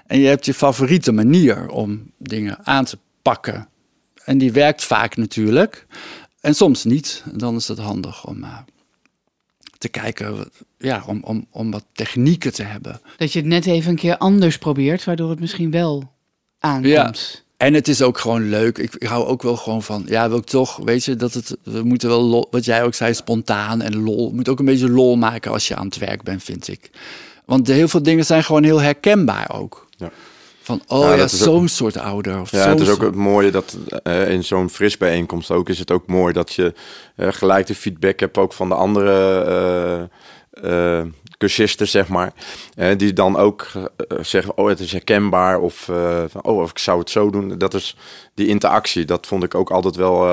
En 0.07 0.19
je 0.19 0.27
hebt 0.27 0.45
je 0.45 0.53
favoriete 0.53 1.11
manier 1.11 1.69
om 1.69 2.11
dingen 2.17 2.65
aan 2.65 2.85
te 2.85 2.97
pakken. 3.21 3.67
En 4.23 4.37
die 4.37 4.51
werkt 4.51 4.83
vaak 4.83 5.17
natuurlijk. 5.17 5.85
En 6.41 6.55
soms 6.55 6.83
niet. 6.83 7.23
Dan 7.33 7.55
is 7.55 7.67
het 7.67 7.77
handig 7.77 8.25
om 8.25 8.43
uh, 8.43 8.57
te 9.77 9.89
kijken, 9.89 10.49
ja, 10.77 11.03
om, 11.07 11.23
om, 11.23 11.47
om 11.51 11.71
wat 11.71 11.85
technieken 11.93 12.53
te 12.53 12.63
hebben. 12.63 13.01
Dat 13.17 13.33
je 13.33 13.39
het 13.39 13.47
net 13.47 13.65
even 13.65 13.89
een 13.89 13.97
keer 13.97 14.17
anders 14.17 14.57
probeert, 14.57 15.03
waardoor 15.03 15.29
het 15.29 15.39
misschien 15.39 15.71
wel 15.71 16.11
aankomt. 16.59 16.87
Ja. 16.87 17.13
En 17.57 17.73
het 17.73 17.87
is 17.87 18.01
ook 18.01 18.17
gewoon 18.17 18.49
leuk. 18.49 18.77
Ik, 18.77 18.95
ik, 18.95 19.07
hou 19.07 19.25
ook 19.25 19.41
wel 19.41 19.55
gewoon 19.55 19.83
van, 19.83 20.03
ja, 20.07 20.29
wil 20.29 20.37
ik 20.37 20.45
toch, 20.45 20.77
weet 20.77 21.05
je, 21.05 21.15
dat 21.15 21.33
het, 21.33 21.57
we 21.63 21.83
moeten 21.83 22.09
wel, 22.09 22.21
lol, 22.21 22.47
wat 22.51 22.65
jij 22.65 22.83
ook 22.83 22.93
zei, 22.93 23.13
spontaan 23.13 23.81
en 23.81 24.03
lol. 24.03 24.31
moet 24.31 24.49
ook 24.49 24.59
een 24.59 24.65
beetje 24.65 24.89
lol 24.89 25.15
maken 25.15 25.51
als 25.51 25.67
je 25.67 25.75
aan 25.75 25.85
het 25.85 25.97
werk 25.97 26.23
bent, 26.23 26.43
vind 26.43 26.67
ik. 26.67 26.89
Want 27.45 27.67
heel 27.67 27.87
veel 27.87 28.03
dingen 28.03 28.25
zijn 28.25 28.43
gewoon 28.43 28.63
heel 28.63 28.81
herkenbaar 28.81 29.49
ook. 29.53 29.87
Ja. 29.97 30.11
Van, 30.61 30.81
oh 30.87 31.03
ja, 31.03 31.13
ja 31.13 31.27
zo'n 31.27 31.67
soort 31.67 31.97
ouder. 31.97 32.39
Of 32.39 32.51
ja, 32.51 32.69
het 32.69 32.79
is 32.79 32.89
ook 32.89 33.01
het 33.01 33.15
mooie 33.15 33.51
dat 33.51 33.77
uh, 34.03 34.29
in 34.29 34.43
zo'n 34.43 34.69
fris 34.69 34.97
bijeenkomst 34.97 35.51
ook 35.51 35.69
is 35.69 35.79
het 35.79 35.91
ook 35.91 36.07
mooi 36.07 36.33
dat 36.33 36.53
je 36.53 36.73
uh, 37.15 37.27
gelijk 37.31 37.67
de 37.67 37.75
feedback 37.75 38.19
hebt 38.19 38.37
ook 38.37 38.53
van 38.53 38.69
de 38.69 38.75
andere 38.75 40.09
uh, 40.63 41.01
cursisten, 41.39 41.87
zeg 41.87 42.07
maar. 42.07 42.33
Uh, 42.75 42.87
die 42.97 43.13
dan 43.13 43.37
ook 43.37 43.67
uh, 43.75 43.83
zeggen, 44.21 44.57
oh, 44.57 44.67
het 44.67 44.79
is 44.79 44.91
herkenbaar. 44.91 45.59
Of, 45.59 45.87
uh, 45.87 46.23
oh, 46.41 46.57
of 46.57 46.69
ik 46.69 46.77
zou 46.77 46.99
het 46.99 47.09
zo 47.09 47.29
doen. 47.29 47.57
Dat 47.57 47.73
is 47.73 47.95
die 48.33 48.47
interactie. 48.47 49.05
Dat 49.05 49.27
vond 49.27 49.43
ik 49.43 49.55
ook 49.55 49.71
altijd 49.71 49.95
wel 49.95 50.27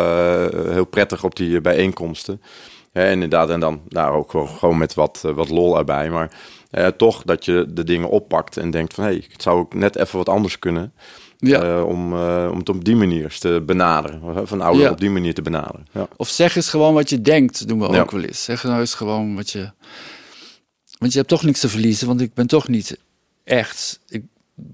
heel 0.72 0.84
prettig 0.84 1.24
op 1.24 1.36
die 1.36 1.60
bijeenkomsten. 1.60 2.42
en 2.92 3.10
inderdaad, 3.10 3.50
en 3.50 3.60
dan 3.60 3.80
nou, 3.88 4.16
ook 4.16 4.48
gewoon 4.58 4.78
met 4.78 4.94
wat, 4.94 5.24
wat 5.34 5.48
lol 5.48 5.78
erbij. 5.78 6.10
Maar 6.10 6.30
toch 6.96 7.22
dat 7.22 7.44
je 7.44 7.66
de 7.68 7.84
dingen 7.84 8.08
oppakt 8.08 8.56
en 8.56 8.70
denkt 8.70 8.94
van... 8.94 9.04
hé, 9.04 9.10
hey, 9.10 9.24
het 9.32 9.42
zou 9.42 9.58
ook 9.58 9.74
net 9.74 9.96
even 9.96 10.18
wat 10.18 10.28
anders 10.28 10.58
kunnen... 10.58 10.92
Ja. 11.38 11.82
om, 11.82 12.12
om 12.48 12.58
het 12.58 12.68
op 12.68 12.84
die 12.84 12.96
manier 12.96 13.38
te 13.38 13.62
benaderen. 13.66 14.46
Van 14.46 14.60
ouderen 14.60 14.90
op 14.90 15.00
die 15.00 15.10
manier 15.10 15.34
te 15.34 15.42
benaderen. 15.42 15.86
Ja. 15.92 16.08
Of 16.16 16.28
zeg 16.28 16.56
eens 16.56 16.68
gewoon 16.68 16.94
wat 16.94 17.10
je 17.10 17.20
denkt, 17.20 17.68
doen 17.68 17.78
we 17.78 18.00
ook 18.00 18.10
wel 18.10 18.22
eens. 18.22 18.44
Zeg 18.44 18.64
nou 18.64 18.80
eens 18.80 18.94
gewoon 18.94 19.36
wat 19.36 19.50
je 19.50 19.70
want 20.98 21.12
je 21.12 21.18
hebt 21.18 21.30
toch 21.30 21.42
niks 21.42 21.60
te 21.60 21.68
verliezen, 21.68 22.06
want 22.06 22.20
ik 22.20 22.34
ben 22.34 22.46
toch 22.46 22.68
niet 22.68 22.98
echt 23.44 24.00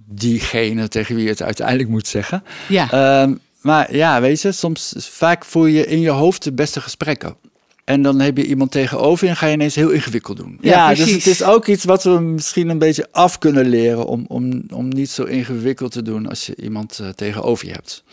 diegene 0.07 0.89
tegen 0.89 1.15
wie 1.15 1.25
je 1.25 1.31
het 1.31 1.43
uiteindelijk 1.43 1.89
moet 1.89 2.07
zeggen. 2.07 2.45
Ja. 2.69 2.91
Ehm, 2.91 3.35
maar 3.61 3.97
ja, 3.97 4.21
weet 4.21 4.43
je, 4.43 4.53
soms 4.53 4.95
vaak 4.99 5.45
voel 5.45 5.67
je 5.67 5.87
in 5.87 6.01
je 6.01 6.11
hoofd 6.11 6.43
de 6.43 6.53
beste 6.53 6.81
gesprekken. 6.81 7.37
En 7.85 8.03
dan 8.03 8.21
heb 8.21 8.37
je 8.37 8.47
iemand 8.47 8.71
tegenover 8.71 9.25
je 9.25 9.31
en 9.31 9.37
ga 9.37 9.47
je 9.47 9.53
ineens 9.53 9.75
heel 9.75 9.91
ingewikkeld 9.91 10.37
doen. 10.37 10.59
Ja, 10.61 10.91
Ja, 10.91 10.95
dus 10.95 11.11
het 11.11 11.27
is 11.27 11.43
ook 11.43 11.67
iets 11.67 11.85
wat 11.85 12.03
we 12.05 12.11
misschien 12.11 12.69
een 12.69 12.79
beetje 12.79 13.09
af 13.11 13.39
kunnen 13.39 13.69
leren. 13.69 14.07
Om, 14.07 14.25
om, 14.29 14.63
om 14.71 14.89
niet 14.89 15.11
zo 15.11 15.25
ingewikkeld 15.25 15.93
te 15.93 16.03
doen 16.03 16.29
als 16.29 16.47
je 16.47 16.57
iemand 16.57 16.99
eh, 16.99 17.09
tegenover 17.09 17.67
je 17.67 17.73
hebt. 17.73 18.05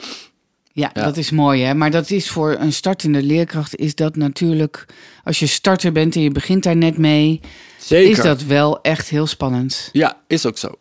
Ja, 0.79 0.89
Ja. 0.93 1.03
dat 1.03 1.17
is 1.17 1.31
mooi 1.31 1.63
hè. 1.63 1.73
Maar 1.73 1.91
dat 1.91 2.09
is 2.09 2.29
voor 2.29 2.55
een 2.59 2.73
startende 2.73 3.23
leerkracht 3.23 3.75
is 3.75 3.95
dat 3.95 4.15
natuurlijk... 4.15 4.85
Als 5.23 5.39
je 5.39 5.47
starter 5.47 5.91
bent 5.91 6.15
en 6.15 6.21
je 6.21 6.31
begint 6.31 6.63
daar 6.63 6.75
net 6.77 6.97
mee... 6.97 7.39
Zeker. 7.79 8.11
is 8.11 8.17
dat 8.23 8.43
wel 8.43 8.81
echt 8.81 9.09
heel 9.09 9.27
spannend. 9.27 9.89
Ja, 9.91 10.17
is 10.27 10.45
ook 10.45 10.57
zo. 10.57 10.71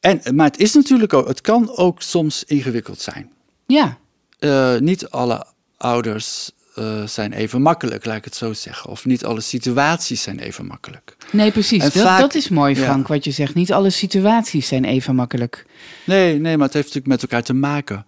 En, 0.00 0.20
maar 0.34 0.46
het 0.46 0.58
is 0.58 0.74
natuurlijk 0.74 1.12
ook, 1.12 1.28
het 1.28 1.40
kan 1.40 1.76
ook 1.76 2.02
soms 2.02 2.44
ingewikkeld 2.44 3.00
zijn. 3.00 3.30
Ja, 3.66 3.98
Eh, 4.38 4.76
niet 4.78 5.08
alle 5.10 5.46
ouders 5.76 6.50
eh, 6.74 7.02
zijn 7.06 7.32
even 7.32 7.62
makkelijk, 7.62 8.04
laat 8.04 8.16
ik 8.16 8.24
het 8.24 8.34
zo 8.34 8.52
zeggen. 8.52 8.90
Of 8.90 9.04
niet 9.04 9.24
alle 9.24 9.40
situaties 9.40 10.22
zijn 10.22 10.38
even 10.38 10.66
makkelijk. 10.66 11.16
nee 11.32 11.50
precies. 11.50 11.82
Dat, 11.82 11.92
vaak- 11.92 12.20
dat 12.20 12.34
is 12.34 12.48
mooi 12.48 12.74
ja. 12.76 12.82
Frank, 12.84 13.08
wat 13.08 13.24
je 13.24 13.30
zegt. 13.30 13.54
Niet 13.54 13.72
alle 13.72 13.90
situaties 13.90 14.68
zijn 14.68 14.84
even 14.84 15.14
makkelijk. 15.14 15.66
Nee, 16.06 16.38
nee, 16.38 16.56
maar 16.56 16.66
het 16.66 16.74
heeft 16.74 16.86
natuurlijk 16.94 17.06
met 17.06 17.22
elkaar 17.22 17.42
te 17.42 17.52
maken. 17.54 18.06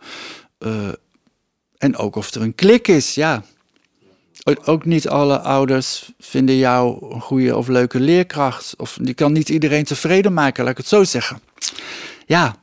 Eh, 0.63 0.89
en 1.79 1.97
ook 1.97 2.17
of 2.17 2.35
er 2.35 2.41
een 2.43 2.55
klik 2.55 2.89
is, 2.89 3.15
ja. 3.15 3.43
Ook 4.65 4.85
niet 4.85 5.09
alle 5.09 5.39
ouders 5.41 6.13
vinden 6.19 6.57
jou 6.57 7.15
een 7.15 7.21
goede 7.21 7.57
of 7.57 7.69
leuke 7.69 8.01
leerkracht. 8.01 8.75
Of 8.77 8.99
die 9.01 9.15
kan 9.15 9.33
niet 9.33 9.49
iedereen 9.49 9.85
tevreden 9.85 10.33
maken, 10.33 10.63
laat 10.63 10.73
ik 10.73 10.79
het 10.79 10.89
zo 10.89 11.05
zeggen. 11.05 11.41
Ja, 12.27 12.57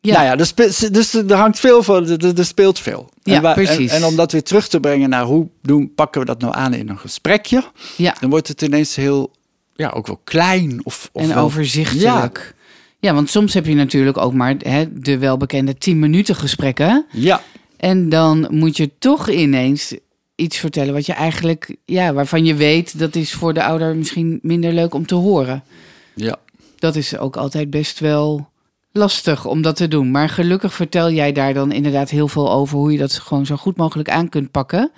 Ja, 0.00 0.22
Nou 0.22 0.38
ja, 0.38 0.44
spe- 0.44 0.90
dus 0.90 1.14
er 1.14 1.34
hangt 1.34 1.58
veel 1.58 1.82
van, 1.82 2.08
er, 2.08 2.44
speelt 2.44 2.78
veel. 2.78 3.10
Ja, 3.22 3.42
en, 3.42 3.54
precies. 3.54 3.92
En, 3.92 4.04
om 4.04 4.16
dat 4.16 4.32
weer 4.32 4.42
terug 4.42 4.68
te 4.68 4.80
brengen 4.80 5.08
naar 5.08 5.24
hoe 5.24 5.48
doen, 5.62 5.94
pakken 5.94 6.20
we 6.20 6.26
dat 6.26 6.40
nou 6.40 6.54
aan 6.54 6.74
in 6.74 6.88
een 6.88 6.98
gesprekje, 6.98 7.64
ja. 7.96 8.16
dan 8.20 8.30
wordt 8.30 8.48
het 8.48 8.62
ineens 8.62 8.94
heel, 8.94 9.30
ja, 9.74 9.88
ook 9.90 10.06
wel 10.06 10.20
klein. 10.24 10.80
Of, 10.84 11.10
of 11.12 11.22
en 11.22 11.28
wel- 11.28 11.44
overzichtelijk. 11.44 12.53
Ja. 12.53 12.53
Want 13.12 13.30
soms 13.30 13.54
heb 13.54 13.66
je 13.66 13.74
natuurlijk 13.74 14.18
ook 14.18 14.32
maar 14.32 14.54
hè, 14.58 14.84
de 15.00 15.18
welbekende 15.18 15.78
10 15.78 15.98
minuten 15.98 16.34
gesprekken. 16.34 17.06
Ja, 17.10 17.42
En 17.76 18.08
dan 18.08 18.46
moet 18.50 18.76
je 18.76 18.90
toch 18.98 19.30
ineens 19.30 19.94
iets 20.34 20.58
vertellen 20.58 20.94
wat 20.94 21.06
je 21.06 21.12
eigenlijk, 21.12 21.76
ja, 21.84 22.12
waarvan 22.12 22.44
je 22.44 22.54
weet 22.54 22.98
dat 22.98 23.14
is 23.14 23.32
voor 23.32 23.54
de 23.54 23.64
ouder 23.64 23.96
misschien 23.96 24.38
minder 24.42 24.72
leuk 24.72 24.94
om 24.94 25.06
te 25.06 25.14
horen. 25.14 25.62
ja. 26.14 26.36
Dat 26.78 26.96
is 26.96 27.18
ook 27.18 27.36
altijd 27.36 27.70
best 27.70 28.00
wel 28.00 28.48
lastig 28.92 29.46
om 29.46 29.62
dat 29.62 29.76
te 29.76 29.88
doen. 29.88 30.10
Maar 30.10 30.28
gelukkig 30.28 30.74
vertel 30.74 31.10
jij 31.10 31.32
daar 31.32 31.54
dan 31.54 31.72
inderdaad 31.72 32.10
heel 32.10 32.28
veel 32.28 32.52
over 32.52 32.78
hoe 32.78 32.92
je 32.92 32.98
dat 32.98 33.12
gewoon 33.12 33.46
zo 33.46 33.56
goed 33.56 33.76
mogelijk 33.76 34.08
aan 34.10 34.28
kunt 34.28 34.50
pakken. 34.50 34.90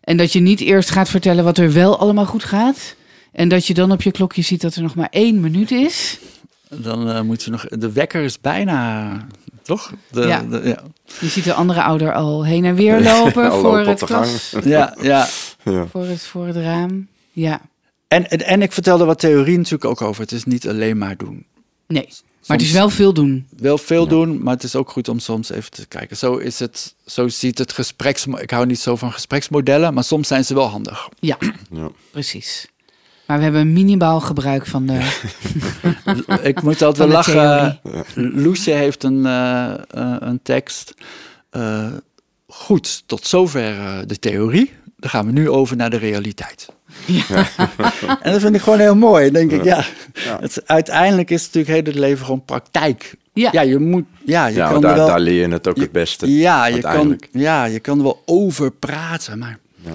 En 0.00 0.16
dat 0.16 0.32
je 0.32 0.40
niet 0.40 0.60
eerst 0.60 0.90
gaat 0.90 1.08
vertellen 1.08 1.44
wat 1.44 1.58
er 1.58 1.72
wel 1.72 1.98
allemaal 1.98 2.26
goed 2.26 2.44
gaat. 2.44 2.94
En 3.32 3.48
dat 3.48 3.66
je 3.66 3.74
dan 3.74 3.92
op 3.92 4.02
je 4.02 4.10
klokje 4.10 4.42
ziet 4.42 4.60
dat 4.60 4.74
er 4.74 4.82
nog 4.82 4.94
maar 4.94 5.08
één 5.10 5.40
minuut 5.40 5.70
is. 5.70 6.18
Dan 6.70 7.10
eh, 7.10 7.20
moet 7.20 7.42
je 7.42 7.50
nog, 7.50 7.66
de 7.68 7.92
wekker 7.92 8.22
is 8.22 8.40
bijna, 8.40 9.16
toch? 9.62 9.92
De, 10.10 10.20
Ja. 10.26 10.42
de- 10.42 10.60
ja. 10.64 10.82
Je 11.20 11.28
ziet 11.28 11.44
de 11.44 11.52
andere 11.54 11.82
ouder 11.82 12.12
al 12.14 12.44
heen 12.44 12.64
en 12.64 12.74
weer 12.74 13.00
lopen 13.02 13.52
voor, 13.60 13.78
het 13.78 14.04
klas, 14.04 14.54
ja, 14.64 14.94
ja. 15.00 15.28
Ja. 15.64 15.86
voor, 15.86 16.04
het, 16.04 16.22
voor 16.22 16.46
het 16.46 16.56
raam. 16.56 17.08
Ja, 17.32 17.60
En, 18.08 18.30
en, 18.30 18.46
en 18.46 18.62
ik 18.62 18.72
vertelde 18.72 19.04
wat 19.04 19.18
theorie 19.18 19.56
natuurlijk 19.56 19.84
ook 19.84 20.02
over. 20.02 20.22
Het 20.22 20.32
is 20.32 20.44
niet 20.44 20.68
alleen 20.68 20.98
maar 20.98 21.16
doen. 21.16 21.46
nee. 21.86 22.08
Maar 22.46 22.56
het 22.56 22.66
is 22.66 22.72
wel 22.72 22.90
veel 22.90 23.12
doen. 23.12 23.46
Wel 23.56 23.78
veel 23.78 24.06
doen, 24.06 24.42
maar 24.42 24.54
het 24.54 24.62
is 24.62 24.76
ook 24.76 24.90
goed 24.90 25.08
om 25.08 25.18
soms 25.18 25.50
even 25.50 25.70
te 25.70 25.86
kijken. 25.86 26.16
Zo 26.16 26.36
is 26.36 26.58
het, 26.58 26.94
zo 27.06 27.28
ziet 27.28 27.58
het 27.58 27.72
gespreks... 27.72 28.26
Ik 28.26 28.50
hou 28.50 28.66
niet 28.66 28.78
zo 28.78 28.96
van 28.96 29.12
gespreksmodellen, 29.12 29.94
maar 29.94 30.04
soms 30.04 30.28
zijn 30.28 30.44
ze 30.44 30.54
wel 30.54 30.66
handig. 30.68 31.08
Ja, 31.20 31.36
Ja. 31.70 31.88
precies. 32.10 32.66
Maar 33.26 33.36
we 33.38 33.42
hebben 33.44 33.72
minimaal 33.72 34.20
gebruik 34.20 34.66
van 34.66 34.86
de... 34.86 34.98
Ik 36.42 36.62
moet 36.62 36.82
altijd 36.82 36.96
wel 37.08 37.16
lachen. 37.16 37.80
Loesje 38.14 38.70
heeft 38.70 39.02
een, 39.04 39.26
eh, 39.26 39.72
eh, 39.72 40.16
een 40.18 40.40
tekst. 40.42 40.94
eh, 41.50 41.86
goed, 42.46 43.02
tot 43.06 43.26
zover 43.26 43.78
eh, 43.78 43.98
de 44.06 44.18
theorie. 44.18 44.72
Dan 44.96 45.10
gaan 45.10 45.26
we 45.26 45.32
nu 45.32 45.50
over 45.50 45.76
naar 45.76 45.90
de 45.90 45.96
realiteit. 45.96 46.68
en 48.22 48.32
dat 48.32 48.40
vind 48.40 48.54
ik 48.54 48.60
gewoon 48.60 48.78
heel 48.78 48.96
mooi. 48.96 49.30
Dan 49.30 49.32
denk 49.32 49.50
ik, 49.52 49.64
ja, 49.64 49.84
Ja. 50.24 50.38
Het, 50.40 50.62
uiteindelijk 50.66 51.30
is 51.30 51.44
natuurlijk 51.44 51.74
heel 51.74 51.92
het 51.92 51.94
leven 52.00 52.24
gewoon 52.24 52.44
praktijk. 52.44 53.14
Ja. 53.32 53.48
Ja, 53.52 53.60
je 53.60 53.78
moet, 53.78 54.04
ja, 54.24 54.46
je 54.46 54.56
Ja, 54.56 54.70
kan 54.70 54.80
daar, 54.80 54.96
wel, 54.96 55.06
daar 55.06 55.20
leer 55.20 55.46
je 55.46 55.52
het 55.52 55.68
ook 55.68 55.76
het 55.76 55.92
beste. 55.92 56.30
ja, 56.32 56.66
je 56.66 56.72
kan, 56.72 56.82
uiteindelijk. 56.84 57.28
ja, 57.32 57.64
je 57.64 57.80
kan 57.80 57.96
er 57.98 58.02
wel 58.04 58.22
over 58.26 58.70
praten, 58.70 59.38
maar 59.38 59.58
Ja, 59.84 59.90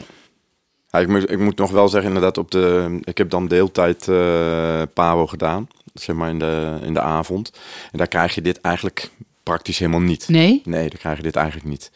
ik, 1.00 1.08
moet, 1.08 1.32
ik 1.32 1.40
moet 1.40 1.58
nog 1.58 1.72
wel 1.72 1.88
zeggen, 1.88 2.08
inderdaad, 2.14 2.38
op 2.38 2.52
de, 2.52 2.98
ik 3.04 3.18
heb 3.18 3.30
dan 3.30 3.48
deeltijd 3.48 4.08
eh 4.08 4.82
PABO 4.94 5.28
gedaan, 5.28 5.68
zeg 5.94 6.16
maar 6.16 6.30
in 6.30 6.40
de, 6.40 6.78
in 6.82 6.94
de 6.94 7.02
avond. 7.02 7.52
En 7.92 7.98
daar 7.98 8.08
krijg 8.08 8.36
je 8.36 8.42
dit 8.42 8.62
eigenlijk 8.62 9.10
praktisch 9.44 9.80
helemaal 9.80 10.00
niet. 10.02 10.28
Nee? 10.28 10.62
Nee, 10.66 10.90
dan 10.90 11.00
krijg 11.00 11.18
je 11.18 11.24
dit 11.24 11.36
eigenlijk 11.36 11.68
niet. 11.68 11.92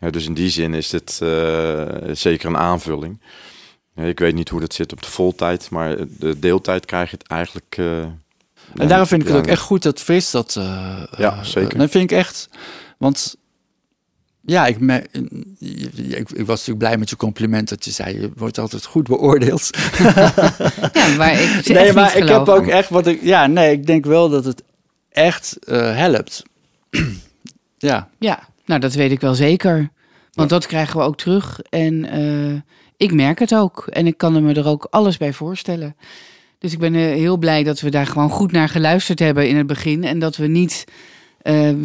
Ja, 0.00 0.10
dus 0.10 0.26
in 0.26 0.34
die 0.34 0.50
zin 0.50 0.74
is 0.74 0.88
dit 0.88 1.18
eh, 1.22 1.84
zeker 2.12 2.48
een 2.48 2.56
aanvulling. 2.56 3.20
Ja, 3.94 4.02
ik 4.02 4.18
weet 4.18 4.34
niet 4.34 4.48
hoe 4.48 4.60
dat 4.60 4.74
zit 4.74 4.92
op 4.92 5.02
de 5.02 5.10
voltijd, 5.10 5.70
maar 5.70 5.96
de 6.18 6.38
deeltijd 6.38 6.84
krijg 6.84 7.10
je 7.10 7.16
het 7.16 7.26
eigenlijk... 7.28 7.74
eh, 7.78 8.02
En 8.02 8.88
daarom 8.88 9.06
vind 9.06 9.22
ik 9.22 9.28
het 9.28 9.36
ook 9.36 9.46
echt 9.46 9.60
goed 9.62 9.82
dat 9.82 10.00
Vis 10.00 10.30
dat... 10.30 10.56
eh, 10.56 11.02
Ja, 11.16 11.44
zeker. 11.44 11.78
Dat 11.78 11.90
vind 11.90 12.10
ik 12.10 12.16
echt... 12.18 12.48
Want 12.98 13.36
ja, 14.46 14.66
ik, 14.66 14.80
me, 14.80 15.04
ik, 15.58 16.30
ik 16.30 16.46
was 16.46 16.58
natuurlijk 16.58 16.78
blij 16.78 16.96
met 16.96 17.10
je 17.10 17.16
compliment 17.16 17.68
dat 17.68 17.84
je 17.84 17.90
zei... 17.90 18.20
je 18.20 18.30
wordt 18.36 18.58
altijd 18.58 18.84
goed 18.84 19.06
beoordeeld. 19.08 19.70
Ja, 20.92 21.16
maar 21.16 21.40
ik 21.40 21.68
nee, 21.68 21.92
maar 21.92 22.16
ik 22.16 22.28
heb 22.28 22.48
ook 22.48 22.66
echt 22.66 22.88
wat 22.88 23.06
ik... 23.06 23.22
Ja, 23.22 23.46
nee, 23.46 23.72
ik 23.72 23.86
denk 23.86 24.04
wel 24.04 24.28
dat 24.28 24.44
het 24.44 24.62
echt 25.08 25.58
eh, 25.66 25.96
helpt. 25.96 26.42
ja, 27.78 28.08
Ja, 28.18 28.48
nou 28.64 28.80
dat 28.80 28.94
weet 28.94 29.10
ik 29.10 29.20
wel 29.20 29.34
zeker. 29.34 29.90
Want 30.32 30.50
dat 30.50 30.66
krijgen 30.66 30.98
we 30.98 31.04
ook 31.04 31.16
terug. 31.16 31.60
En 31.70 32.04
eh, 32.04 32.60
ik 32.96 33.12
merk 33.12 33.38
het 33.38 33.54
ook. 33.54 33.86
En 33.86 34.06
ik 34.06 34.18
kan 34.18 34.44
me 34.44 34.54
er 34.54 34.66
ook 34.66 34.86
alles 34.90 35.16
bij 35.16 35.32
voorstellen. 35.32 35.96
Dus 36.58 36.72
ik 36.72 36.78
ben 36.78 36.94
eh, 36.94 37.00
heel 37.00 37.36
blij 37.36 37.62
dat 37.62 37.80
we 37.80 37.90
daar 37.90 38.06
gewoon 38.06 38.30
goed 38.30 38.52
naar 38.52 38.68
geluisterd 38.68 39.18
hebben 39.18 39.48
in 39.48 39.56
het 39.56 39.66
begin. 39.66 40.04
En 40.04 40.18
dat 40.18 40.36
we 40.36 40.46
niet 40.46 40.84
eh, 41.44 41.68
eh, 41.70 41.76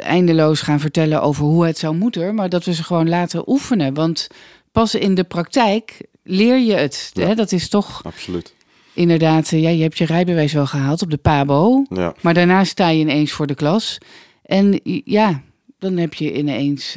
eindeloos 0.00 0.60
gaan 0.60 0.80
vertellen 0.80 1.22
over 1.22 1.44
hoe 1.44 1.66
het 1.66 1.78
zou 1.78 1.96
moeten. 1.96 2.34
Maar 2.34 2.48
dat 2.48 2.64
we 2.64 2.74
ze 2.74 2.84
gewoon 2.84 3.08
laten 3.08 3.48
oefenen. 3.48 3.94
Want 3.94 4.26
pas 4.72 4.94
in 4.94 5.14
de 5.14 5.24
praktijk 5.24 6.06
leer 6.22 6.58
je 6.58 6.72
het. 6.72 7.10
Ja. 7.12 7.26
Hè? 7.26 7.34
Dat 7.34 7.52
is 7.52 7.68
toch 7.68 8.04
Absoluut. 8.04 8.54
inderdaad... 8.94 9.52
eh, 9.52 9.62
ja, 9.62 9.68
je 9.68 9.82
hebt 9.82 9.98
je 9.98 10.04
rijbewijs 10.04 10.52
wel 10.52 10.66
gehaald 10.66 11.02
op 11.02 11.10
de 11.10 11.16
PABO. 11.16 11.84
Ja, 11.88 12.14
Maar 12.20 12.34
daarna 12.34 12.64
sta 12.64 12.88
je 12.88 13.00
ineens 13.00 13.32
voor 13.32 13.46
de 13.46 13.54
klas. 13.54 13.98
En 14.42 14.80
ja, 15.04 15.42
dan 15.78 15.96
heb 15.96 16.14
je 16.14 16.36
ineens 16.36 16.96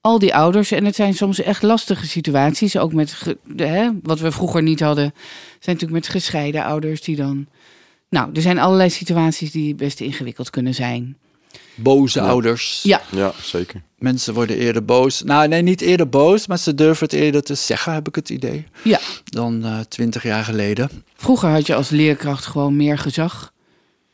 al 0.00 0.18
die 0.18 0.34
ouders. 0.34 0.70
En 0.70 0.84
het 0.84 0.94
zijn 0.94 1.14
soms 1.14 1.40
echt 1.40 1.62
lastige 1.62 2.06
situaties. 2.06 2.76
Ook 2.76 2.92
met 2.92 3.36
hè, 3.56 3.88
wat 4.02 4.20
we 4.20 4.32
vroeger 4.32 4.62
niet 4.62 4.80
hadden. 4.80 5.12
Zijn 5.60 5.76
natuurlijk 5.76 5.92
met 6.04 6.08
gescheiden 6.08 6.64
ouders 6.64 7.02
die 7.02 7.16
dan. 7.16 7.46
Nou, 8.10 8.30
er 8.34 8.42
zijn 8.42 8.58
allerlei 8.58 8.90
situaties 8.90 9.50
die 9.50 9.74
best 9.74 10.00
ingewikkeld 10.00 10.50
kunnen 10.50 10.74
zijn. 10.74 11.16
boze 11.74 12.18
Ja. 12.20 12.26
ouders. 12.26 12.80
Ja. 12.82 13.00
ja 13.10 13.32
zeker. 13.42 13.82
Mensen 13.98 14.34
worden 14.34 14.56
eerder 14.56 14.84
boos. 14.84 15.22
Nou, 15.22 15.48
nee, 15.48 15.62
niet 15.62 15.80
eerder 15.80 16.08
boos, 16.08 16.46
maar 16.46 16.58
ze 16.58 16.74
durven 16.74 17.04
het 17.06 17.14
eerder 17.14 17.42
te 17.42 17.54
zeggen, 17.54 17.92
heb 17.92 18.08
ik 18.08 18.14
het 18.14 18.28
idee. 18.30 18.66
Ja. 18.84 18.98
Dan 19.24 19.64
eh, 19.64 19.78
twintig 19.88 20.22
jaar 20.22 20.44
geleden. 20.44 20.90
Vroeger 21.16 21.48
had 21.48 21.66
je 21.66 21.74
als 21.74 21.88
leerkracht 21.88 22.46
gewoon 22.46 22.76
meer 22.76 22.98
gezag. 22.98 23.52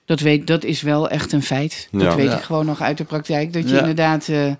Dat, 0.04 0.20
weet, 0.20 0.46
dat 0.46 0.64
is 0.64 0.82
wel 0.82 1.08
echt 1.08 1.32
een 1.32 1.42
feit. 1.42 1.88
Dat 1.92 2.14
weet 2.14 2.26
Ja. 2.30 2.36
ik 2.36 2.42
gewoon 2.42 2.66
nog 2.66 2.80
uit 2.80 2.98
de 2.98 3.04
praktijk. 3.04 3.52
Dat 3.52 3.68
je 3.68 3.74
Ja. 3.74 3.78
inderdaad. 3.80 4.28
eh, 4.28 4.52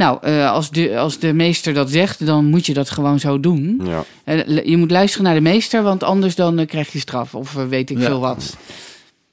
nou, 0.00 0.18
eh, 0.22 0.50
als, 0.50 0.70
de, 0.70 0.98
als 0.98 1.18
de 1.18 1.32
meester 1.32 1.74
dat 1.74 1.90
zegt, 1.90 2.26
dan 2.26 2.44
moet 2.44 2.66
je 2.66 2.74
dat 2.74 2.90
gewoon 2.90 3.20
zo 3.20 3.40
doen. 3.40 3.80
Ja, 3.84 4.04
Eh, 4.24 4.64
Je 4.66 4.76
moet 4.76 4.90
luisteren 4.90 5.24
naar 5.26 5.34
de 5.34 5.40
meester, 5.40 5.82
want 5.82 6.02
anders 6.02 6.34
dan 6.34 6.58
eh, 6.58 6.66
krijg 6.66 6.92
je 6.92 6.98
straf 6.98 7.34
of 7.34 7.52
weet 7.52 7.90
ik 7.90 7.98
Ja. 7.98 8.04
veel 8.04 8.20
wat. 8.20 8.56